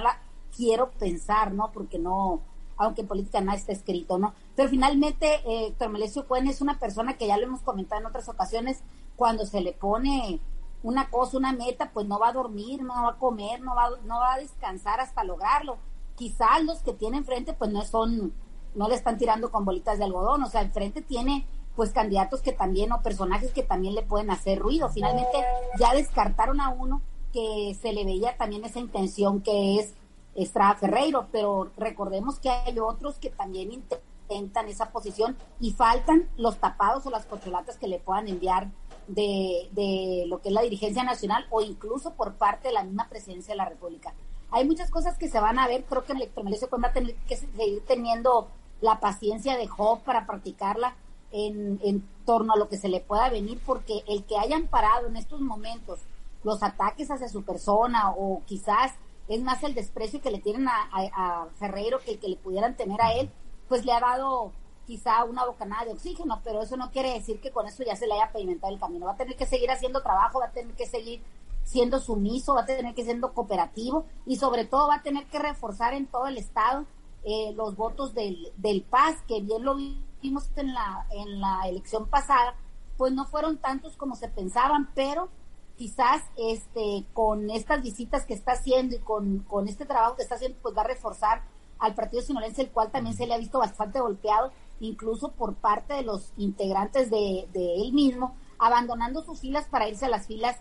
Quiero 0.56 0.92
pensar, 0.92 1.54
¿no? 1.54 1.72
Porque 1.72 2.00
no, 2.00 2.42
aunque 2.78 3.02
en 3.02 3.08
política 3.08 3.42
nada 3.42 3.58
está 3.58 3.72
escrito, 3.72 4.18
¿no? 4.18 4.34
Pero 4.56 4.70
finalmente, 4.70 5.36
eh, 5.46 5.68
Héctor 5.68 5.90
Melesio 5.90 6.28
Cuen 6.28 6.48
es 6.48 6.62
una 6.62 6.80
persona 6.80 7.16
que 7.18 7.28
ya 7.28 7.38
lo 7.38 7.44
hemos 7.44 7.62
comentado 7.62 8.02
en 8.02 8.08
otras 8.08 8.28
ocasiones, 8.28 8.84
cuando 9.16 9.46
se 9.46 9.62
le 9.62 9.74
pone 9.74 10.40
una 10.84 11.10
cosa, 11.10 11.38
una 11.38 11.54
meta, 11.54 11.92
pues 11.94 12.08
no 12.08 12.20
va 12.20 12.30
a 12.30 12.34
dormir, 12.34 12.82
no 12.82 13.04
va 13.04 13.10
a 13.10 13.18
comer, 13.18 13.62
no 13.62 13.76
va, 13.76 13.92
no 14.04 14.20
va 14.20 14.34
a 14.34 14.40
descansar 14.40 15.00
hasta 15.00 15.24
lograrlo. 15.24 15.78
Quizás 16.16 16.64
los 16.64 16.80
que 16.80 16.94
tiene 16.94 17.18
enfrente, 17.18 17.54
pues 17.54 17.72
no 17.72 17.84
son, 17.84 18.34
no 18.76 18.88
le 18.88 18.96
están 18.96 19.18
tirando 19.18 19.52
con 19.52 19.66
bolitas 19.66 19.98
de 19.98 20.06
algodón, 20.06 20.44
o 20.44 20.50
sea, 20.50 20.62
enfrente 20.62 21.02
tiene 21.02 21.46
pues 21.76 21.92
candidatos 21.92 22.42
que 22.42 22.52
también, 22.52 22.92
o 22.92 23.02
personajes 23.02 23.52
que 23.52 23.64
también 23.64 23.96
le 23.96 24.02
pueden 24.02 24.30
hacer 24.30 24.60
ruido. 24.60 24.90
Finalmente 24.90 25.38
ya 25.80 25.94
descartaron 25.94 26.60
a 26.60 26.70
uno 26.70 27.02
que 27.32 27.78
se 27.82 27.94
le 27.94 28.04
veía 28.04 28.36
también 28.38 28.66
esa 28.66 28.80
intención 28.80 29.42
que 29.42 29.80
es 29.80 29.94
Estrada 30.36 30.76
Ferreiro, 30.76 31.28
pero 31.32 31.72
recordemos 31.78 32.40
que 32.40 32.50
hay 32.50 32.78
otros 32.80 33.18
que 33.18 33.30
también 33.30 33.72
intentan 33.72 34.68
esa 34.68 34.92
posición 34.92 35.38
y 35.60 35.72
faltan 35.72 36.30
los 36.38 36.58
tapados 36.58 37.06
o 37.06 37.10
las 37.10 37.26
corcholatas 37.26 37.78
que 37.78 37.88
le 37.88 38.00
puedan 38.00 38.28
enviar 38.28 38.70
de, 39.08 39.70
de 39.72 40.26
lo 40.28 40.42
que 40.42 40.50
es 40.50 40.54
la 40.54 40.62
dirigencia 40.62 41.04
nacional 41.04 41.46
o 41.50 41.62
incluso 41.62 42.14
por 42.14 42.34
parte 42.36 42.70
de 42.70 42.74
la 42.74 42.84
misma 42.84 43.10
presidencia 43.10 43.54
de 43.54 43.58
la 43.58 43.66
República. 43.66 44.14
Hay 44.52 44.66
muchas 44.66 44.90
cosas 44.90 45.18
que 45.18 45.30
se 45.30 45.40
van 45.40 45.60
a 45.60 45.68
ver, 45.68 45.86
creo 45.86 46.04
que 46.04 46.12
en 46.12 46.18
Electromelecio 46.18 46.70
va 46.72 46.90
a 46.90 46.94
tener 46.94 47.16
que 47.28 47.38
seguir 47.38 47.84
teniendo 47.88 48.50
la 48.82 49.00
paciencia 49.00 49.58
de 49.58 49.68
Job 49.68 50.02
para 50.02 50.26
practicarla 50.26 50.96
en, 51.32 51.80
en 51.84 52.06
torno 52.26 52.54
a 52.54 52.58
lo 52.58 52.68
que 52.68 52.78
se 52.78 52.90
le 52.90 53.00
pueda 53.00 53.30
venir, 53.30 53.60
porque 53.66 54.04
el 54.08 54.26
que 54.26 54.38
hayan 54.38 54.68
parado 54.68 55.08
en 55.08 55.16
estos 55.16 55.40
momentos 55.40 56.02
los 56.44 56.64
ataques 56.64 57.10
hacia 57.12 57.30
su 57.30 57.44
persona 57.44 58.12
o 58.12 58.42
quizás 58.46 58.94
es 59.28 59.42
más 59.42 59.64
el 59.64 59.74
desprecio 59.74 60.22
que 60.22 60.32
le 60.32 60.40
tienen 60.40 60.68
a, 60.68 61.48
Ferreiro 61.56 62.00
que 62.00 62.12
el 62.12 62.20
que 62.20 62.28
le 62.28 62.36
pudieran 62.36 62.76
tener 62.76 63.02
a 63.02 63.14
él, 63.14 63.30
pues 63.68 63.86
le 63.86 63.94
ha 63.94 64.00
dado 64.00 64.52
quizá 64.86 65.24
una 65.24 65.46
bocanada 65.46 65.86
de 65.86 65.94
oxígeno, 65.94 66.42
pero 66.44 66.62
eso 66.62 66.76
no 66.76 66.92
quiere 66.92 67.14
decir 67.14 67.40
que 67.40 67.52
con 67.52 67.68
eso 67.68 67.84
ya 67.84 67.96
se 67.96 68.08
le 68.08 68.16
haya 68.16 68.32
pavimentado 68.32 68.74
el 68.74 68.80
camino. 68.80 69.06
Va 69.06 69.14
a 69.14 69.18
tener 69.18 69.38
que 69.38 69.46
seguir 69.46 69.72
haciendo 69.72 70.02
trabajo, 70.02 70.40
va 70.40 70.48
a 70.48 70.52
tener 70.52 70.76
que 70.76 70.86
seguir 70.86 71.22
siendo 71.64 72.00
sumiso, 72.00 72.56
va 72.56 72.62
a 72.62 72.66
tener 72.66 72.94
que 72.94 73.06
siendo 73.06 73.34
cooperativo 73.34 74.06
y 74.26 74.36
sobre 74.36 74.66
todo 74.66 74.88
va 74.88 74.96
a 74.96 75.04
tener 75.04 75.28
que 75.28 75.40
reforzar 75.40 75.94
en 75.94 76.08
todo 76.08 76.28
el 76.28 76.38
estado 76.38 76.86
eh, 77.24 77.54
los 77.56 77.76
votos 77.76 78.14
del, 78.14 78.52
del 78.58 78.84
Paz, 78.84 79.22
que 79.28 79.42
bien 79.42 79.64
lo 79.64 79.76
vimos 80.22 80.50
en 80.56 80.74
la, 80.74 81.06
en 81.12 81.40
la 81.40 81.62
elección 81.68 82.08
pasada, 82.08 82.56
pues 82.98 83.14
no 83.14 83.26
fueron 83.26 83.58
tantos 83.58 83.98
como 83.98 84.16
se 84.16 84.28
pensaban, 84.28 84.90
pero 84.94 85.30
quizás 85.76 86.22
este 86.38 87.06
con 87.14 87.50
estas 87.50 87.82
visitas 87.82 88.26
que 88.26 88.34
está 88.34 88.52
haciendo 88.54 88.96
y 88.96 89.00
con, 89.00 89.40
con 89.40 89.68
este 89.68 89.86
trabajo 89.86 90.16
que 90.16 90.24
está 90.24 90.36
haciendo, 90.36 90.58
pues 90.62 90.76
va 90.78 90.82
a 90.82 90.88
reforzar 90.88 91.44
al 91.80 91.96
partido 91.96 92.22
sinolense, 92.22 92.62
el 92.62 92.70
cual 92.70 92.92
también 92.92 93.16
se 93.16 93.26
le 93.26 93.34
ha 93.34 93.40
visto 93.40 93.58
bastante 93.58 94.00
golpeado, 94.00 94.52
incluso 94.80 95.32
por 95.32 95.56
parte 95.56 95.96
de 95.96 96.04
los 96.04 96.32
integrantes 96.38 97.10
de, 97.10 97.48
de 97.54 97.82
él 97.82 97.94
mismo, 97.94 98.36
abandonando 98.60 99.24
sus 99.24 99.40
filas 99.40 99.66
para 99.66 99.90
irse 99.90 100.06
a 100.06 100.10
las 100.10 100.28
filas 100.28 100.58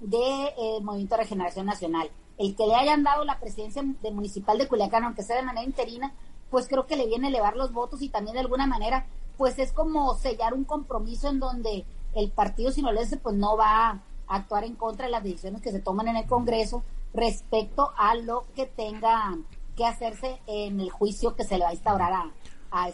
de, 0.00 0.46
eh, 0.58 0.80
Movimiento 0.82 1.14
de 1.14 1.22
Regeneración 1.22 1.66
Nacional. 1.66 2.10
El 2.38 2.56
que 2.56 2.66
le 2.66 2.74
hayan 2.74 3.02
dado 3.02 3.24
la 3.24 3.38
presidencia 3.38 3.82
de 4.02 4.10
municipal 4.10 4.58
de 4.58 4.68
Culiacán, 4.68 5.04
aunque 5.04 5.22
sea 5.22 5.36
de 5.36 5.42
manera 5.42 5.66
interina, 5.66 6.12
pues 6.50 6.68
creo 6.68 6.86
que 6.86 6.96
le 6.96 7.06
viene 7.06 7.26
a 7.26 7.30
elevar 7.30 7.56
los 7.56 7.72
votos 7.72 8.02
y 8.02 8.08
también 8.08 8.34
de 8.34 8.40
alguna 8.40 8.66
manera, 8.66 9.06
pues 9.36 9.58
es 9.58 9.72
como 9.72 10.14
sellar 10.14 10.54
un 10.54 10.64
compromiso 10.64 11.28
en 11.28 11.40
donde 11.40 11.84
el 12.14 12.30
partido 12.30 12.70
sinolense 12.70 13.16
pues 13.16 13.34
no 13.36 13.56
va 13.56 14.02
actuar 14.28 14.64
en 14.64 14.74
contra 14.74 15.06
de 15.06 15.12
las 15.12 15.22
decisiones 15.22 15.62
que 15.62 15.72
se 15.72 15.80
toman 15.80 16.08
en 16.08 16.16
el 16.16 16.26
Congreso 16.26 16.82
respecto 17.12 17.92
a 17.96 18.14
lo 18.14 18.44
que 18.54 18.66
tenga 18.66 19.36
que 19.76 19.84
hacerse 19.84 20.40
en 20.46 20.80
el 20.80 20.90
juicio 20.90 21.34
que 21.34 21.44
se 21.44 21.58
le 21.58 21.64
va 21.64 21.70
a 21.70 21.74
instaurar 21.74 22.12
a, 22.12 22.30
a. 22.74 22.92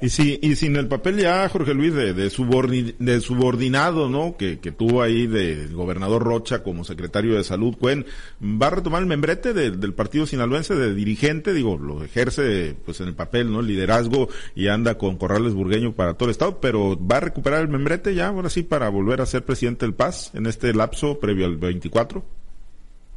Y, 0.00 0.10
sí, 0.10 0.38
y 0.42 0.54
sin 0.56 0.76
el 0.76 0.86
papel 0.86 1.16
ya, 1.16 1.48
Jorge 1.48 1.72
Luis, 1.72 1.94
de, 1.94 2.12
de, 2.12 2.30
subordinado, 3.20 4.08
¿no? 4.08 4.36
Que, 4.36 4.58
que 4.58 4.70
tuvo 4.70 5.02
ahí 5.02 5.26
del 5.26 5.74
gobernador 5.74 6.22
Rocha 6.22 6.62
como 6.62 6.84
secretario 6.84 7.34
de 7.34 7.44
salud, 7.44 7.74
Cuen, 7.78 8.04
¿va 8.42 8.66
a 8.66 8.70
retomar 8.70 9.00
el 9.00 9.08
membrete 9.08 9.54
del 9.54 9.94
partido 9.94 10.26
sinaloense 10.26 10.74
de 10.74 10.94
dirigente? 10.94 11.54
Digo, 11.54 11.78
lo 11.78 12.04
ejerce 12.04 12.76
pues 12.84 13.00
en 13.00 13.08
el 13.08 13.14
papel, 13.14 13.50
¿no? 13.50 13.60
El 13.60 13.68
liderazgo 13.68 14.28
y 14.54 14.68
anda 14.68 14.98
con 14.98 15.16
Corrales 15.16 15.54
Burgueño 15.54 15.92
para 15.92 16.14
todo 16.14 16.28
el 16.28 16.32
estado, 16.32 16.60
pero 16.60 16.98
¿va 16.98 17.16
a 17.16 17.20
recuperar 17.20 17.62
el 17.62 17.68
membrete 17.68 18.14
ya, 18.14 18.28
ahora 18.28 18.50
sí, 18.50 18.62
para 18.62 18.88
volver 18.90 19.20
a 19.20 19.26
ser 19.26 19.44
presidente 19.44 19.86
del 19.86 19.94
Paz 19.94 20.30
en 20.34 20.46
este 20.46 20.74
lapso 20.74 21.18
previo 21.18 21.46
al 21.46 21.56
24? 21.56 22.24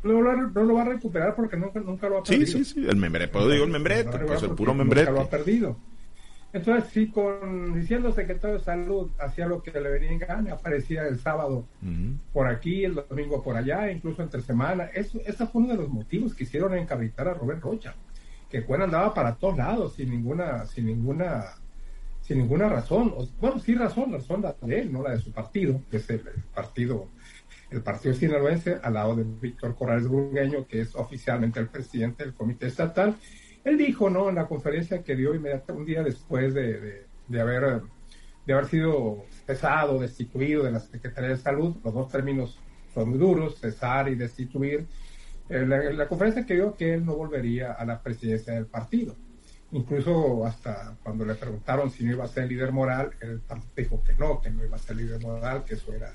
No, 0.03 0.21
lo 0.21 0.73
va 0.73 0.81
a 0.83 0.85
recuperar 0.85 1.35
porque 1.35 1.57
nunca, 1.57 1.79
nunca 1.79 2.07
lo 2.07 2.19
ha 2.19 2.23
perdido. 2.23 2.45
Sí, 2.45 2.63
sí, 2.63 2.65
sí, 2.65 2.85
el 2.87 2.95
membrete, 2.95 3.33
pero 3.33 3.49
digo 3.49 3.65
el 3.65 3.71
membrete, 3.71 4.19
pues 4.19 4.43
el 4.43 4.51
puro 4.51 4.73
membrete. 4.73 5.11
Nunca 5.11 5.21
lo 5.21 5.25
ha 5.25 5.29
perdido. 5.29 5.77
Entonces, 6.57 6.89
sí, 6.91 7.07
con 7.07 7.75
diciendo 7.75 8.11
secretario 8.11 8.57
de 8.57 8.63
salud 8.63 9.11
hacía 9.19 9.45
lo 9.45 9.61
que 9.61 9.71
le 9.79 9.89
venía 9.91 10.11
en 10.11 10.17
gana, 10.17 10.53
aparecía 10.53 11.07
el 11.07 11.19
sábado 11.19 11.67
por 12.33 12.47
aquí, 12.47 12.83
el 12.83 12.95
domingo 12.95 13.43
por 13.43 13.55
allá, 13.55 13.91
incluso 13.91 14.23
entre 14.23 14.41
semana. 14.41 14.85
Eso, 14.85 15.19
ese 15.23 15.45
fue 15.45 15.61
uno 15.61 15.73
de 15.73 15.81
los 15.81 15.89
motivos 15.89 16.33
que 16.33 16.45
hicieron 16.45 16.73
encabritar 16.73 17.27
a 17.27 17.35
Rubén 17.35 17.61
Rocha, 17.61 17.93
que 18.49 18.63
Cuen 18.63 18.81
andaba 18.81 19.13
para 19.13 19.35
todos 19.35 19.55
lados 19.55 19.93
sin 19.93 20.09
ninguna, 20.09 20.65
sin 20.65 20.87
ninguna, 20.87 21.43
sin 22.21 22.39
ninguna 22.39 22.69
razón. 22.69 23.13
Bueno, 23.39 23.59
sí 23.59 23.75
razón, 23.75 24.11
la 24.11 24.17
razón 24.17 24.43
de 24.61 24.79
él, 24.79 24.91
no 24.91 25.03
la 25.03 25.11
de 25.11 25.19
su 25.19 25.31
partido, 25.31 25.79
que 25.91 25.97
es 25.97 26.09
el, 26.09 26.21
partido, 26.55 27.07
el 27.69 27.83
partido 27.83 28.15
sinaloense, 28.15 28.79
al 28.81 28.95
lado 28.95 29.15
de 29.15 29.23
Víctor 29.23 29.75
Corrales 29.75 30.07
Burgueño, 30.07 30.65
que 30.65 30.81
es 30.81 30.95
oficialmente 30.95 31.59
el 31.59 31.67
presidente 31.67 32.23
del 32.23 32.33
comité 32.33 32.65
estatal 32.65 33.15
él 33.67 33.77
dijo, 33.77 34.09
¿no? 34.09 34.29
En 34.29 34.35
la 34.35 34.47
conferencia 34.47 35.03
que 35.03 35.15
dio 35.15 35.35
inmediatamente 35.35 35.73
un 35.73 35.85
día 35.85 36.03
después 36.03 36.53
de, 36.53 37.05
de, 37.27 37.41
haber, 37.41 37.81
de 38.45 38.53
haber 38.53 38.67
sido 38.67 39.25
cesado, 39.45 39.99
destituido 39.99 40.63
de 40.63 40.71
la 40.71 40.79
Secretaría 40.79 41.31
de 41.31 41.37
Salud, 41.37 41.75
los 41.83 41.93
dos 41.93 42.09
términos 42.09 42.57
son 42.93 43.09
muy 43.09 43.19
duros, 43.19 43.59
cesar 43.59 44.07
y 44.07 44.15
destituir. 44.15 44.87
En 45.49 45.71
eh, 45.71 45.93
la, 45.93 46.07
conferencia 46.07 46.45
que 46.45 46.55
dio 46.55 46.75
que 46.75 46.93
él 46.93 47.05
no 47.05 47.15
volvería 47.15 47.73
a 47.73 47.85
la 47.85 48.01
presidencia 48.01 48.53
del 48.53 48.67
partido. 48.67 49.15
Incluso 49.73 50.45
hasta 50.45 50.95
cuando 51.03 51.25
le 51.25 51.35
preguntaron 51.35 51.91
si 51.91 52.05
no 52.05 52.13
iba 52.13 52.23
a 52.23 52.27
ser 52.27 52.47
líder 52.47 52.71
moral, 52.71 53.11
él 53.19 53.41
dijo 53.75 54.01
que 54.01 54.13
no, 54.13 54.39
que 54.39 54.49
no 54.49 54.63
iba 54.63 54.77
a 54.77 54.79
ser 54.79 54.95
líder 54.95 55.21
moral, 55.21 55.65
que 55.65 55.73
eso 55.75 55.93
era 55.93 56.13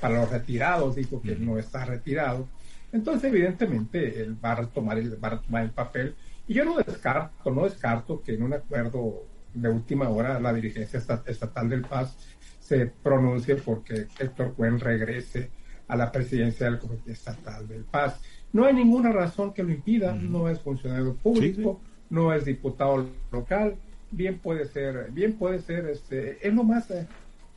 para 0.00 0.20
los 0.20 0.30
retirados, 0.30 0.96
dijo 0.96 1.20
que 1.20 1.36
no 1.36 1.58
está 1.58 1.84
retirado. 1.84 2.48
Entonces, 2.92 3.24
evidentemente, 3.24 4.20
él 4.22 4.36
va 4.42 4.52
a 4.52 4.56
retomar 4.56 4.98
el, 4.98 5.22
va 5.22 5.28
a 5.28 5.30
retomar 5.32 5.64
el 5.64 5.70
papel. 5.70 6.14
Y 6.46 6.54
yo 6.54 6.64
no 6.64 6.76
descarto, 6.76 7.50
no 7.50 7.64
descarto 7.64 8.22
que 8.22 8.34
en 8.34 8.42
un 8.42 8.54
acuerdo 8.54 9.24
de 9.52 9.68
última 9.68 10.08
hora 10.08 10.38
la 10.38 10.52
dirigencia 10.52 11.00
estatal 11.26 11.68
del 11.68 11.82
Paz 11.82 12.16
se 12.60 12.86
pronuncie 12.86 13.56
porque 13.56 14.06
Héctor 14.18 14.54
Cuen 14.54 14.78
regrese 14.78 15.50
a 15.88 15.96
la 15.96 16.10
presidencia 16.10 16.66
del 16.66 16.78
Comité 16.78 17.12
Estatal 17.12 17.66
del 17.66 17.84
Paz. 17.84 18.20
No 18.52 18.64
hay 18.64 18.74
ninguna 18.74 19.12
razón 19.12 19.52
que 19.52 19.62
lo 19.62 19.70
impida, 19.70 20.14
no 20.14 20.48
es 20.48 20.60
funcionario 20.60 21.14
público, 21.14 21.80
no 22.10 22.32
es 22.32 22.44
diputado 22.44 23.08
local, 23.30 23.76
bien 24.10 24.38
puede 24.38 24.66
ser, 24.66 25.10
bien 25.12 25.34
puede 25.34 25.60
ser, 25.60 25.86
este, 25.86 26.46
es 26.46 26.54
lo 26.54 26.64
más, 26.64 26.90
eh, 26.90 27.06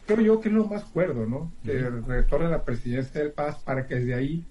creo 0.06 0.22
yo 0.22 0.42
que 0.42 0.50
es 0.50 0.56
lo 0.56 0.66
más 0.66 0.84
cuerdo, 0.86 1.26
¿no? 1.26 1.52
Que 1.64 1.90
retorne 1.90 2.48
a 2.48 2.50
la 2.50 2.64
presidencia 2.64 3.22
del 3.22 3.32
Paz 3.32 3.60
para 3.64 3.88
que 3.88 3.96
desde 3.96 4.14
ahí 4.14 4.46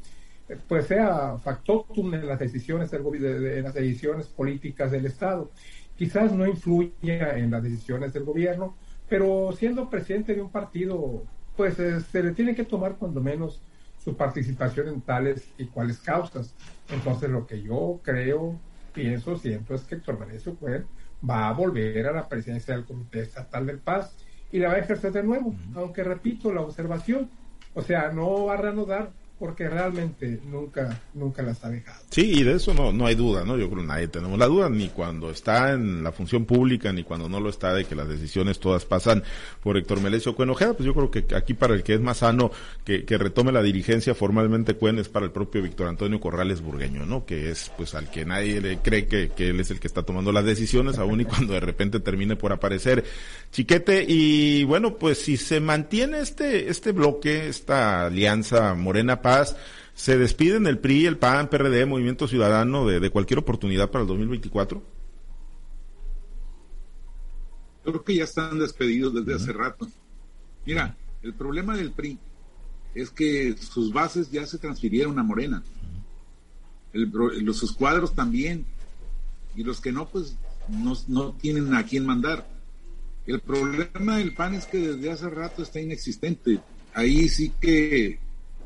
pues 0.67 0.87
sea 0.87 1.37
factotum 1.39 2.15
en 2.15 2.27
las 2.27 2.39
decisiones 2.39 2.91
del 2.91 3.05
en 3.47 3.65
las 3.65 3.75
decisiones 3.75 4.27
políticas 4.27 4.91
del 4.91 5.07
Estado. 5.07 5.51
Quizás 5.97 6.33
no 6.33 6.47
influya 6.47 7.37
en 7.37 7.51
las 7.51 7.63
decisiones 7.63 8.13
del 8.13 8.25
gobierno, 8.25 8.77
pero 9.09 9.53
siendo 9.53 9.91
presidente 9.91 10.35
de 10.35 10.43
un 10.43 10.51
partido, 10.51 11.25
pues 11.57 11.79
eh, 11.79 12.01
se 12.01 12.23
le 12.23 12.33
tiene 12.33 12.55
que 12.55 12.65
tomar 12.65 12.97
cuando 12.97 13.21
menos 13.21 13.61
su 13.99 14.17
participación 14.17 14.89
en 14.89 15.01
tales 15.01 15.49
y 15.59 15.67
cuales 15.67 15.99
causas. 15.99 16.55
Entonces 16.89 17.29
lo 17.31 17.47
que 17.47 17.61
yo 17.63 18.01
creo, 18.03 18.59
pienso, 18.95 19.37
siento 19.37 19.75
es 19.75 19.83
que 19.83 19.97
Héctor 19.97 20.19
Manecio 20.19 20.57
va 21.29 21.49
a 21.49 21.53
volver 21.53 22.07
a 22.07 22.13
la 22.13 22.29
presidencia 22.29 22.75
del 22.75 22.85
Comité 22.85 23.21
Estatal 23.21 23.67
del 23.67 23.79
Paz 23.79 24.17
y 24.53 24.61
la 24.61 24.69
va 24.69 24.75
a 24.75 24.79
ejercer 24.79 25.13
de 25.13 25.23
nuevo, 25.23 25.55
aunque 25.75 26.05
repito 26.05 26.53
la 26.53 26.63
observación, 26.63 27.29
o 27.75 27.83
sea, 27.83 28.11
no 28.13 28.47
va 28.47 28.55
a 28.55 28.57
reanudar 28.57 29.11
porque 29.39 29.69
realmente 29.69 30.41
nunca, 30.47 31.01
nunca 31.15 31.43
las 31.43 31.65
ha 31.65 31.69
dejado. 31.69 32.03
Sí, 32.11 32.33
y 32.41 32.43
de 32.43 32.55
eso 32.55 32.75
no, 32.75 32.93
no 32.93 33.07
hay 33.07 33.15
duda, 33.15 33.45
¿no? 33.45 33.57
Yo 33.57 33.69
creo 33.71 33.83
que 33.83 33.89
nadie 33.89 34.09
tenemos 34.09 34.39
la 34.39 34.47
duda, 34.47 34.69
ni 34.69 34.89
cuando 34.89 35.31
está 35.31 35.73
en 35.73 36.03
la 36.03 36.13
función 36.13 36.45
pública, 36.45 36.93
ni 36.93 37.05
cuando 37.05 37.29
no 37.29 37.39
lo 37.39 37.49
está, 37.49 37.73
de 37.73 37.85
que 37.85 37.95
las 37.95 38.09
decisiones 38.09 38.59
todas 38.59 38.85
pasan 38.85 39.23
por 39.63 39.77
Héctor 39.77 40.01
Melesio 40.01 40.35
Cuen 40.35 40.51
Ojeda, 40.51 40.75
pues 40.75 40.87
yo 40.87 40.95
creo 40.95 41.11
que 41.11 41.35
aquí 41.37 41.55
para 41.55 41.75
el 41.75 41.83
que 41.83 41.95
es 41.95 42.01
más 42.01 42.19
sano 42.19 42.51
que, 42.85 43.05
que 43.05 43.19
retome 43.19 43.53
la 43.53 43.63
dirigencia 43.63 44.15
formalmente 44.15 44.75
Cuen 44.75 44.99
es 44.99 45.09
para 45.09 45.27
el 45.27 45.33
propio 45.33 45.63
Víctor 45.63 45.89
Antonio 45.89 46.21
Corrales 46.21 46.61
Burgueño, 46.61 47.07
¿no? 47.07 47.25
Que 47.25 47.51
es 47.51 47.71
pues 47.77 47.95
al 47.95 48.11
que 48.11 48.25
nadie 48.25 48.61
le 48.61 48.79
cree 48.79 49.07
que, 49.07 49.31
que 49.31 49.51
él 49.51 49.61
es 49.61 49.71
el 49.71 49.79
que 49.79 49.87
está 49.87 50.03
tomando 50.03 50.33
las 50.33 50.45
decisiones, 50.45 50.99
aún 50.99 51.21
y 51.21 51.25
cuando 51.25 51.53
de 51.53 51.61
repente 51.61 52.01
termine 52.01 52.37
por 52.37 52.53
aparecer 52.53 53.05
Chiquete, 53.53 54.05
y 54.07 54.65
bueno, 54.65 54.97
pues 54.97 55.19
si 55.19 55.37
se 55.37 55.61
mantiene 55.61 56.21
este, 56.21 56.69
este 56.69 56.93
bloque, 56.93 57.49
esta 57.49 58.07
alianza 58.07 58.75
Morena 58.75 59.23
¿Se 59.95 60.17
despiden 60.17 60.67
el 60.67 60.79
PRI, 60.79 61.07
el 61.07 61.19
PAN, 61.19 61.51
PRD, 61.51 61.85
Movimiento 61.85 62.29
Ciudadano 62.29 62.87
de, 62.87 63.11
cualquier 63.11 63.41
oportunidad 63.41 63.91
para 63.91 64.03
el 64.03 64.09
2024? 64.09 64.83
Yo 67.85 67.93
creo 67.93 68.05
que 68.05 68.15
ya 68.15 68.25
están 68.25 68.59
despedidos 68.59 69.13
desde 69.15 69.35
hace 69.35 69.53
rato. 69.53 69.89
Mira, 70.65 70.97
el 71.23 71.35
problema 71.35 71.77
del 71.77 71.91
PRI 71.91 72.19
es 72.95 73.11
que 73.11 73.57
sus 73.57 73.93
bases 73.93 74.31
ya 74.31 74.47
se 74.47 74.59
transfirieron 74.59 75.19
a 75.19 75.23
Morena. 75.23 75.63
los 76.93 77.57
sus 77.57 77.73
cuadros 77.73 78.15
también. 78.15 78.65
Y 79.57 79.65
los 79.65 79.81
que 79.81 79.91
no, 79.91 80.09
pues 80.09 80.37
no, 80.69 80.95
no 81.09 81.33
tienen 81.33 81.75
a 81.75 81.85
quién 81.85 82.07
mandar. 82.07 82.47
El 83.27 83.41
problema 83.41 84.19
del 84.19 84.33
PAN 84.33 84.55
es 84.55 84.67
que 84.67 84.79
desde 84.79 85.11
hace 85.11 85.29
rato 85.29 85.63
está 85.63 85.81
inexistente. 85.81 86.61
Ahí 86.95 87.29
sí 87.29 87.53
que 87.61 88.21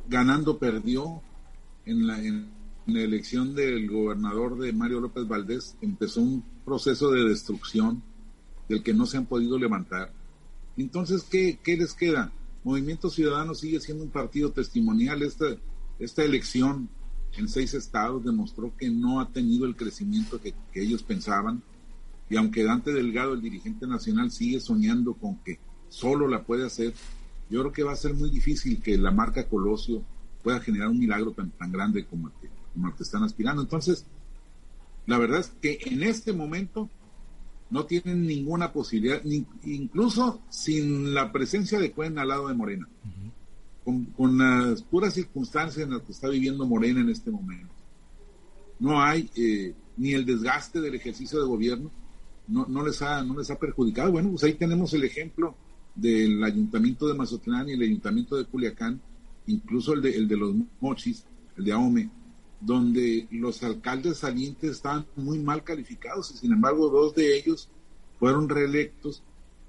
ganando 0.08 0.58
perdió 0.58 1.22
en 1.84 2.06
la, 2.06 2.18
elección 2.86 3.54
del 3.54 3.88
gobernador 3.88 4.58
de 4.58 4.72
Mario 4.72 5.00
López 5.00 5.26
Valdés, 5.26 5.76
empezó 5.80 6.20
un 6.20 6.44
proceso 6.64 7.10
de 7.10 7.28
destrucción 7.28 8.02
del 8.68 8.82
que 8.82 8.94
no 8.94 9.06
se 9.06 9.16
han 9.16 9.26
podido 9.26 9.58
levantar. 9.58 10.12
Entonces, 10.76 11.22
¿qué, 11.22 11.58
qué 11.62 11.76
les 11.76 11.94
queda? 11.94 12.32
Movimiento 12.64 13.08
Ciudadano 13.08 13.54
sigue 13.54 13.80
siendo 13.80 14.04
un 14.04 14.10
partido 14.10 14.50
testimonial. 14.50 15.22
Esta, 15.22 15.46
esta 15.98 16.24
elección 16.24 16.88
en 17.36 17.48
seis 17.48 17.74
estados 17.74 18.24
demostró 18.24 18.76
que 18.76 18.90
no 18.90 19.20
ha 19.20 19.28
tenido 19.28 19.66
el 19.66 19.76
crecimiento 19.76 20.40
que, 20.40 20.54
que 20.72 20.82
ellos 20.82 21.02
pensaban. 21.02 21.62
Y 22.28 22.36
aunque 22.36 22.64
Dante 22.64 22.92
Delgado, 22.92 23.34
el 23.34 23.42
dirigente 23.42 23.86
nacional, 23.86 24.30
sigue 24.30 24.60
soñando 24.60 25.14
con 25.14 25.36
que 25.38 25.58
solo 25.88 26.28
la 26.28 26.44
puede 26.44 26.66
hacer, 26.66 26.94
yo 27.50 27.60
creo 27.60 27.72
que 27.72 27.82
va 27.82 27.92
a 27.92 27.96
ser 27.96 28.14
muy 28.14 28.30
difícil 28.30 28.80
que 28.80 28.96
la 28.96 29.10
marca 29.10 29.48
Colosio 29.48 30.02
pueda 30.42 30.60
generar 30.60 30.88
un 30.88 30.98
milagro 30.98 31.32
tan, 31.32 31.50
tan 31.50 31.70
grande 31.70 32.04
como 32.06 32.28
el, 32.28 32.34
que, 32.40 32.48
como 32.72 32.94
que 32.96 33.02
están 33.02 33.22
aspirando. 33.22 33.62
Entonces, 33.62 34.06
la 35.06 35.18
verdad 35.18 35.40
es 35.40 35.52
que 35.60 35.78
en 35.84 36.02
este 36.02 36.32
momento 36.32 36.88
no 37.70 37.86
tienen 37.86 38.26
ninguna 38.26 38.72
posibilidad, 38.72 39.22
incluso 39.64 40.42
sin 40.50 41.14
la 41.14 41.32
presencia 41.32 41.78
de 41.78 41.90
Cuen 41.92 42.18
al 42.18 42.28
lado 42.28 42.48
de 42.48 42.54
Morena, 42.54 42.86
con, 43.84 44.38
las 44.38 44.82
puras 44.82 45.14
circunstancias 45.14 45.84
en 45.84 45.94
las 45.94 46.02
que 46.02 46.12
está 46.12 46.28
viviendo 46.28 46.66
Morena 46.66 47.00
en 47.00 47.08
este 47.08 47.30
momento. 47.30 47.72
No 48.78 49.00
hay 49.00 49.30
eh, 49.36 49.74
ni 49.96 50.12
el 50.12 50.26
desgaste 50.26 50.80
del 50.80 50.94
ejercicio 50.94 51.40
de 51.40 51.46
gobierno, 51.46 51.90
no, 52.46 52.66
no, 52.68 52.84
les 52.84 53.00
ha, 53.00 53.22
no 53.22 53.38
les 53.38 53.50
ha 53.50 53.58
perjudicado. 53.58 54.12
Bueno, 54.12 54.30
pues 54.30 54.44
ahí 54.44 54.54
tenemos 54.54 54.92
el 54.92 55.04
ejemplo 55.04 55.54
del 55.94 56.42
ayuntamiento 56.42 57.06
de 57.06 57.14
Mazatlán 57.14 57.68
y 57.68 57.72
el 57.72 57.82
ayuntamiento 57.82 58.36
de 58.36 58.44
Culiacán, 58.44 59.00
incluso 59.46 59.92
el 59.92 60.02
de, 60.02 60.16
el 60.16 60.28
de 60.28 60.36
los 60.36 60.54
Mochis, 60.80 61.24
el 61.56 61.64
de 61.64 61.72
Ahome, 61.72 62.10
donde 62.60 63.26
los 63.30 63.62
alcaldes 63.62 64.18
salientes 64.18 64.70
estaban 64.70 65.06
muy 65.16 65.38
mal 65.38 65.64
calificados 65.64 66.30
y 66.30 66.38
sin 66.38 66.52
embargo 66.52 66.88
dos 66.88 67.14
de 67.14 67.36
ellos 67.36 67.68
fueron 68.18 68.48
reelectos 68.48 69.22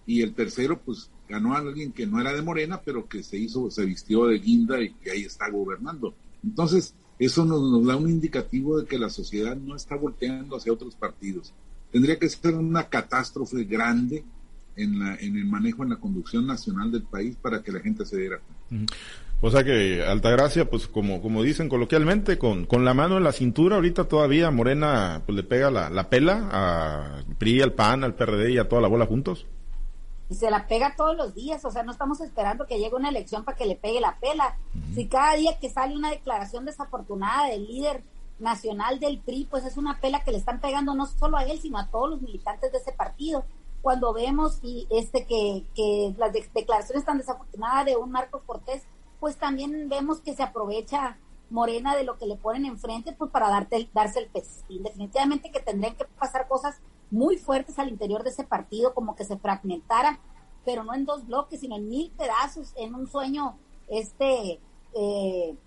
y 0.06 0.22
el 0.22 0.34
tercero 0.36 0.80
pues 0.80 1.10
ganó 1.27 1.53
a 1.53 1.58
alguien 1.58 1.92
que 1.92 2.06
no 2.06 2.22
era 2.22 2.34
de 2.34 2.42
Morena 2.42 2.82
pero 2.84 3.08
que 3.08 3.24
se 3.24 3.38
hizo, 3.38 3.72
se 3.72 3.86
vistió 3.86 4.27
de 4.27 4.38
guinda 4.38 4.80
y 4.82 4.94
que 4.94 5.12
ahí 5.12 5.24
está 5.24 5.50
gobernando. 5.50 6.13
Entonces, 6.44 6.94
eso 7.18 7.46
nos, 7.46 7.62
nos 7.62 7.86
da 7.86 7.96
un 7.96 8.10
indicativo 8.10 8.80
de 8.80 8.86
que 8.86 9.00
la 9.00 9.10
sociedad 9.10 9.56
no 9.56 9.75
está 9.75 9.96
volteando 9.96 10.58
hacia 10.58 10.74
otros 10.74 10.96
partidos. 10.96 11.53
Tendría 11.92 12.20
que 12.20 12.30
ser 12.30 12.56
una 12.56 12.89
catástrofe 12.89 13.63
grande 13.63 14.24
en, 14.75 15.00
la, 15.00 15.15
en 15.15 15.38
el 15.38 15.46
manejo, 15.46 15.84
en 15.84 15.89
la 15.89 15.98
conducción 15.98 16.48
nacional 16.48 16.92
del 16.92 17.03
país 17.03 17.36
para 17.36 17.62
que 17.62 17.72
la 17.72 17.80
gente 17.80 18.06
se 18.06 18.18
diera 18.18 18.39
cuenta. 18.70 18.94
O 19.42 19.51
sea 19.51 19.63
que 19.63 20.03
Altagracia, 20.06 20.70
pues 20.70 20.88
como, 20.88 21.22
como 21.22 21.44
dicen 21.44 21.68
coloquialmente, 21.68 22.38
con, 22.38 22.65
con 22.65 22.86
la 22.86 22.94
mano 22.94 23.18
en 23.18 23.25
la 23.25 23.34
cintura, 23.34 23.75
ahorita 23.75 24.06
todavía 24.06 24.51
Morena 24.51 25.22
pues 25.25 25.36
le 25.36 25.44
pega 25.44 25.70
la, 25.70 25.89
la 25.89 26.10
pela 26.10 26.50
a 26.51 27.24
PRI, 27.38 27.62
al 27.62 27.74
PAN, 27.74 28.03
al 28.03 28.15
PRD 28.15 28.51
y 28.53 28.58
a 28.58 28.70
toda 28.70 28.82
la 28.82 28.88
bola 28.88 29.06
juntos. 29.06 29.46
Y 30.30 30.36
se 30.36 30.50
la 30.50 30.65
pega 30.65 30.96
todos 30.96 31.18
los 31.18 31.36
días, 31.36 31.63
o 31.65 31.72
sea, 31.72 31.84
no 31.84 31.92
estamos 31.92 32.22
esperando 32.22 32.65
que 32.65 32.80
llegue 32.80 32.96
una 32.96 33.10
elección 33.10 33.44
para 33.44 33.58
que 33.58 33.65
le 33.65 33.75
pegue 33.75 34.00
la 34.00 34.18
pela. 34.18 34.56
Si 34.96 35.08
cada 35.08 35.36
día 35.36 35.60
que 35.60 35.70
sale 35.70 35.96
una 35.96 36.12
declaración 36.12 36.63
desafortunada 36.63 37.50
del 37.50 37.68
líder 37.68 38.01
nacional 38.39 39.00
del 39.00 39.20
PRI, 39.20 39.48
pues 39.50 39.65
es 39.65 39.75
una 39.75 40.00
pela 40.00 40.24
que 40.24 40.32
le 40.32 40.38
están 40.38 40.62
pegando 40.62 40.96
no 40.96 41.06
solo 41.06 41.38
a 41.38 41.44
él, 41.44 41.60
sino 41.60 41.77
a 41.77 41.88
todos 41.88 42.12
los 42.12 42.22
militantes 42.22 42.72
de 42.72 42.77
ese 42.77 42.94
partido. 42.94 43.46
Cuando 43.83 44.13
vemos 44.13 44.59
y 44.63 44.87
este 44.89 45.25
que, 45.25 45.65
que 45.75 46.15
las 46.17 46.31
declaraciones 46.31 47.03
tan 47.03 47.17
desafortunadas 47.17 47.85
de 47.85 47.97
un 47.97 48.11
Marco 48.11 48.41
Cortés, 48.45 48.83
pues 49.19 49.35
también 49.35 49.89
vemos 49.89 50.21
que 50.21 50.33
se 50.33 50.41
aprovecha 50.41 51.17
Morena 51.49 51.93
de 51.93 52.05
lo 52.05 52.17
que 52.17 52.25
le 52.25 52.37
ponen 52.37 52.65
enfrente, 52.65 53.11
pues 53.11 53.29
para 53.29 53.49
darte, 53.49 53.89
darse 53.93 54.19
el 54.19 54.27
pez. 54.27 54.63
Definitivamente 54.69 55.51
que 55.51 55.59
tendrían 55.59 55.95
que 55.97 56.05
pasar 56.05 56.47
cosas 56.47 56.79
muy 57.11 57.37
fuertes 57.37 57.77
al 57.77 57.89
interior 57.89 58.23
de 58.23 58.29
ese 58.29 58.45
partido, 58.45 58.93
como 58.93 59.17
que 59.17 59.25
se 59.25 59.37
fragmentara, 59.37 60.17
pero 60.63 60.85
no 60.85 60.93
en 60.93 61.03
dos 61.03 61.27
bloques, 61.27 61.59
sino 61.59 61.75
en 61.75 61.89
mil 61.89 62.09
pedazos, 62.11 62.73
en 62.77 62.95
un 62.95 63.05
sueño 63.07 63.57
este 63.89 64.61
eh, 64.93 65.57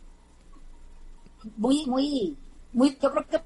muy, 1.59 1.85
muy, 1.85 2.39
muy, 2.73 2.97
yo 2.99 3.13
creo 3.13 3.27
que 3.27 3.43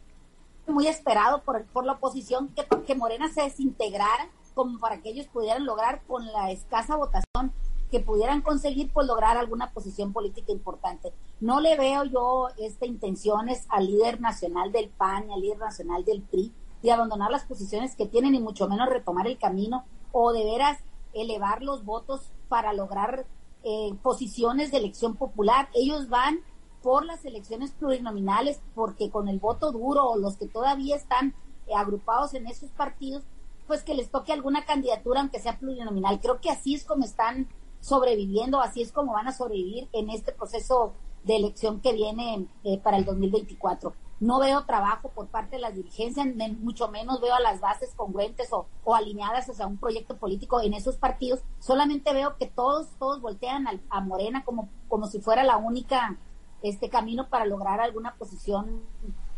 muy 0.70 0.86
esperado 0.86 1.42
por, 1.42 1.64
por 1.66 1.84
la 1.84 1.94
oposición 1.94 2.54
que, 2.54 2.64
que 2.86 2.94
Morena 2.94 3.28
se 3.32 3.42
desintegrara 3.42 4.30
como 4.60 4.78
para 4.78 5.00
que 5.00 5.08
ellos 5.08 5.26
pudieran 5.28 5.64
lograr 5.64 6.02
con 6.06 6.26
la 6.26 6.50
escasa 6.50 6.94
votación 6.94 7.50
que 7.90 8.00
pudieran 8.00 8.42
conseguir 8.42 8.92
pues 8.92 9.06
lograr 9.06 9.38
alguna 9.38 9.72
posición 9.72 10.12
política 10.12 10.52
importante. 10.52 11.14
No 11.40 11.60
le 11.60 11.78
veo 11.78 12.04
yo 12.04 12.48
esta 12.58 12.84
intenciones 12.84 13.64
al 13.70 13.86
líder 13.86 14.20
nacional 14.20 14.70
del 14.70 14.90
PAN, 14.90 15.30
al 15.30 15.40
líder 15.40 15.56
nacional 15.56 16.04
del 16.04 16.20
PRI, 16.20 16.52
de 16.82 16.92
abandonar 16.92 17.30
las 17.30 17.44
posiciones 17.44 17.96
que 17.96 18.04
tienen 18.04 18.34
y 18.34 18.38
mucho 18.38 18.68
menos 18.68 18.90
retomar 18.90 19.26
el 19.26 19.38
camino 19.38 19.86
o 20.12 20.34
de 20.34 20.44
veras 20.44 20.78
elevar 21.14 21.62
los 21.62 21.86
votos 21.86 22.30
para 22.50 22.74
lograr 22.74 23.24
eh, 23.64 23.94
posiciones 24.02 24.70
de 24.70 24.76
elección 24.76 25.16
popular. 25.16 25.70
Ellos 25.72 26.10
van 26.10 26.40
por 26.82 27.06
las 27.06 27.24
elecciones 27.24 27.70
plurinominales 27.72 28.60
porque 28.74 29.10
con 29.10 29.26
el 29.28 29.38
voto 29.38 29.72
duro 29.72 30.04
o 30.04 30.18
los 30.18 30.36
que 30.36 30.46
todavía 30.46 30.96
están 30.96 31.34
agrupados 31.74 32.34
en 32.34 32.46
esos 32.46 32.70
partidos, 32.72 33.24
pues 33.70 33.84
que 33.84 33.94
les 33.94 34.10
toque 34.10 34.32
alguna 34.32 34.64
candidatura 34.64 35.20
aunque 35.20 35.38
sea 35.38 35.56
plurinominal. 35.56 36.18
Creo 36.18 36.40
que 36.40 36.50
así 36.50 36.74
es 36.74 36.82
como 36.82 37.04
están 37.04 37.48
sobreviviendo, 37.78 38.60
así 38.60 38.82
es 38.82 38.90
como 38.90 39.12
van 39.12 39.28
a 39.28 39.32
sobrevivir 39.32 39.88
en 39.92 40.10
este 40.10 40.32
proceso 40.32 40.94
de 41.22 41.36
elección 41.36 41.80
que 41.80 41.92
viene 41.92 42.48
eh, 42.64 42.80
para 42.80 42.96
el 42.96 43.04
2024. 43.04 43.94
No 44.18 44.40
veo 44.40 44.64
trabajo 44.64 45.10
por 45.10 45.28
parte 45.28 45.54
de 45.54 45.62
las 45.62 45.76
dirigencias, 45.76 46.26
mucho 46.58 46.88
menos 46.88 47.20
veo 47.20 47.32
a 47.32 47.38
las 47.38 47.60
bases 47.60 47.94
congruentes 47.94 48.48
o, 48.52 48.66
alineadas 48.92 49.48
hacia 49.48 49.68
un 49.68 49.78
proyecto 49.78 50.16
político 50.16 50.60
en 50.60 50.74
esos 50.74 50.96
partidos. 50.96 51.38
Solamente 51.60 52.12
veo 52.12 52.36
que 52.38 52.46
todos, 52.46 52.88
todos 52.98 53.20
voltean 53.20 53.68
a, 53.88 54.00
Morena 54.00 54.44
como, 54.44 54.68
como 54.88 55.06
si 55.06 55.20
fuera 55.20 55.44
la 55.44 55.58
única 55.58 56.18
este 56.64 56.90
camino 56.90 57.28
para 57.28 57.44
lograr 57.44 57.80
alguna 57.80 58.16
posición 58.16 58.82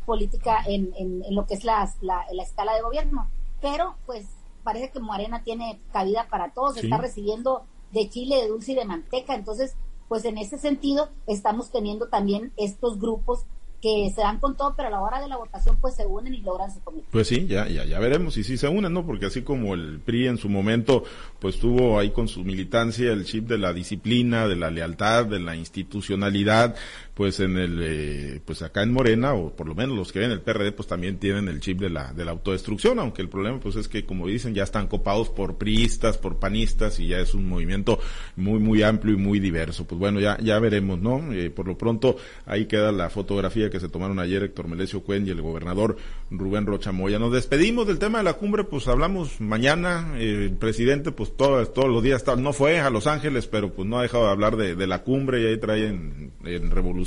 política 0.07 0.63
en, 0.67 0.95
en, 0.97 1.23
lo 1.35 1.45
que 1.45 1.53
es 1.53 1.65
la, 1.65 1.87
la, 2.01 2.25
escala 2.43 2.75
de 2.75 2.81
gobierno. 2.81 3.29
Pero 3.63 3.97
pues 4.05 4.27
parece 4.63 4.91
que 4.91 5.01
Morena 5.01 5.43
tiene 5.43 5.81
cabida 5.93 6.27
para 6.29 6.53
todos, 6.53 6.77
está 6.77 6.99
recibiendo 6.99 7.65
de 7.93 8.09
chile, 8.11 8.37
de 8.37 8.49
dulce 8.49 8.73
y 8.73 8.75
de 8.75 8.85
manteca. 8.85 9.35
Entonces, 9.35 9.75
pues 10.09 10.25
en 10.25 10.37
ese 10.37 10.59
sentido 10.59 11.09
estamos 11.27 11.71
teniendo 11.71 12.09
también 12.09 12.53
estos 12.57 12.99
grupos 12.99 13.47
que 13.83 14.13
se 14.15 14.21
dan 14.21 14.39
con 14.39 14.57
todo, 14.57 14.75
pero 14.77 14.89
a 14.89 14.91
la 14.93 15.01
hora 15.01 15.21
de 15.21 15.27
la 15.29 15.37
votación 15.37 15.77
pues 15.81 15.97
se 15.97 16.07
unen 16.07 16.33
y 16.35 16.41
logran 16.41 16.73
su 16.73 16.81
cometido. 16.81 17.11
Pues 17.11 17.27
sí, 17.27 17.49
ya, 17.49 17.67
ya, 17.67 17.85
ya 17.85 17.99
veremos 17.99 18.37
y 18.37 18.45
si 18.45 18.57
se 18.57 18.69
unen, 18.69 18.93
¿no? 18.93 19.05
Porque 19.05 19.27
así 19.27 19.43
como 19.43 19.75
el 19.75 19.99
PRI 19.99 20.29
en 20.29 20.39
su 20.39 20.49
momento 20.49 21.03
pues 21.41 21.59
tuvo 21.59 21.99
ahí 21.99 22.11
con 22.11 22.29
su 22.29 22.45
militancia 22.45 23.11
el 23.11 23.25
chip 23.25 23.49
de 23.49 23.59
la 23.59 23.73
disciplina, 23.73 24.47
de 24.47 24.55
la 24.55 24.71
lealtad, 24.71 25.27
de 25.27 25.41
la 25.41 25.57
institucionalidad, 25.57 26.77
pues 27.15 27.41
en 27.41 27.59
el, 27.59 27.79
eh, 27.83 28.41
pues 28.45 28.63
acá 28.63 28.83
en 28.83 28.93
Morena, 28.93 29.35
o 29.35 29.55
por 29.55 29.69
lo 29.69 29.75
menos 29.75 29.97
los 29.97 30.13
que 30.13 30.21
ven 30.21 30.31
el 30.31 30.41
PRD, 30.41 30.73
pues 30.73 30.89
también 30.89 31.19
tienen 31.19 31.47
el 31.49 31.61
chip 31.61 31.79
de 31.79 31.91
la, 31.91 32.13
de 32.15 32.25
la 32.25 32.31
autodestrucción, 32.31 32.99
aunque 32.99 33.21
el 33.21 33.29
problema 33.29 33.61
pues 33.61 33.77
es 33.77 33.87
que 33.87 34.07
como 34.07 34.27
dicen 34.27 34.55
ya 34.55 34.63
están 34.63 34.87
copados 34.87 35.29
por 35.29 35.57
priistas, 35.57 36.17
por 36.17 36.39
panistas 36.39 36.99
y 37.01 37.09
ya 37.09 37.19
es 37.19 37.35
un 37.35 37.47
movimiento 37.47 37.99
muy, 38.37 38.61
muy 38.61 38.83
amplio 38.83 39.15
y 39.15 39.19
muy 39.19 39.41
diverso. 39.41 39.87
Pues 39.87 39.99
bueno, 39.99 40.21
ya, 40.21 40.39
ya 40.39 40.59
veremos, 40.59 41.01
¿no? 41.01 41.33
Eh, 41.35 41.51
por 41.51 41.67
lo 41.67 41.77
pronto 41.77 42.17
ahí 42.47 42.65
queda 42.65 42.93
la 42.93 43.11
fotografía 43.11 43.69
que 43.69 43.79
se 43.79 43.91
tomaron 43.91 44.19
ayer 44.19 44.45
Héctor 44.45 44.69
Melesio 44.69 45.03
Cuen 45.03 45.27
y 45.27 45.31
el 45.31 45.43
gobernador 45.43 45.99
Rubén 46.31 46.65
Rocha 46.65 46.93
Moya. 46.93 47.19
Nos 47.19 47.33
despedimos 47.33 47.87
del 47.87 47.99
tema 47.99 48.19
de 48.19 48.25
la 48.25 48.35
cumbre, 48.35 48.65
pues 48.65 48.89
hablamos 48.89 49.39
mañana, 49.39 50.15
eh, 50.17 50.49
el 50.51 50.57
presidente 50.57 51.13
pues 51.13 51.37
todos, 51.37 51.75
todos 51.75 51.91
los 51.91 52.03
días 52.03 52.25
no 52.39 52.55
fue 52.55 52.81
a 52.81 52.89
Los 52.89 53.07
Ángeles, 53.07 53.47
pero 53.49 53.71
pues 53.75 53.87
no 53.87 53.99
ha 53.99 54.03
dejado 54.03 54.25
de 54.25 54.31
hablar 54.31 54.57
de, 54.57 54.75
de 54.75 54.87
la 54.87 55.03
cumbre 55.03 55.43
y 55.43 55.47
ahí 55.47 55.59
traen 55.59 56.33
en 56.45 56.71
revolución 56.71 57.02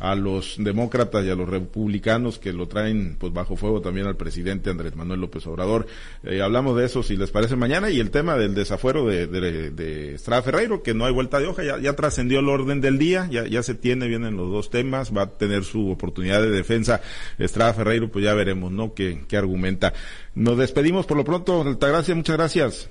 a 0.00 0.14
los 0.14 0.56
demócratas 0.58 1.24
y 1.24 1.30
a 1.30 1.34
los 1.34 1.48
republicanos 1.48 2.38
que 2.38 2.52
lo 2.52 2.66
traen 2.66 3.16
pues 3.18 3.32
bajo 3.32 3.54
fuego 3.56 3.82
también 3.82 4.06
al 4.06 4.16
presidente 4.16 4.70
Andrés 4.70 4.96
Manuel 4.96 5.20
López 5.20 5.46
Obrador. 5.46 5.86
Eh, 6.24 6.40
hablamos 6.40 6.76
de 6.76 6.86
eso 6.86 7.02
si 7.02 7.16
les 7.16 7.30
parece 7.30 7.54
mañana 7.54 7.90
y 7.90 8.00
el 8.00 8.10
tema 8.10 8.36
del 8.36 8.54
desafuero 8.54 9.06
de, 9.06 10.14
Estrada 10.14 10.42
Ferreiro, 10.42 10.82
que 10.82 10.94
no 10.94 11.04
hay 11.04 11.12
vuelta 11.12 11.38
de 11.38 11.46
hoja, 11.46 11.62
ya, 11.62 11.78
ya 11.78 11.94
trascendió 11.94 12.40
el 12.40 12.48
orden 12.48 12.80
del 12.80 12.98
día, 12.98 13.28
ya, 13.30 13.46
ya 13.46 13.62
se 13.62 13.74
tiene, 13.74 14.08
vienen 14.08 14.36
los 14.36 14.50
dos 14.50 14.70
temas, 14.70 15.14
va 15.14 15.22
a 15.22 15.30
tener 15.30 15.64
su 15.64 15.90
oportunidad 15.90 16.40
de 16.40 16.50
defensa 16.50 17.02
Estrada 17.38 17.74
Ferreiro, 17.74 18.10
pues 18.10 18.24
ya 18.24 18.34
veremos, 18.34 18.72
¿no? 18.72 18.94
¿Qué, 18.94 19.24
qué 19.28 19.36
argumenta? 19.36 19.92
Nos 20.34 20.56
despedimos 20.56 21.06
por 21.06 21.16
lo 21.16 21.24
pronto, 21.24 21.62
Altagracia, 21.62 22.14
muchas 22.14 22.36
gracias. 22.36 22.90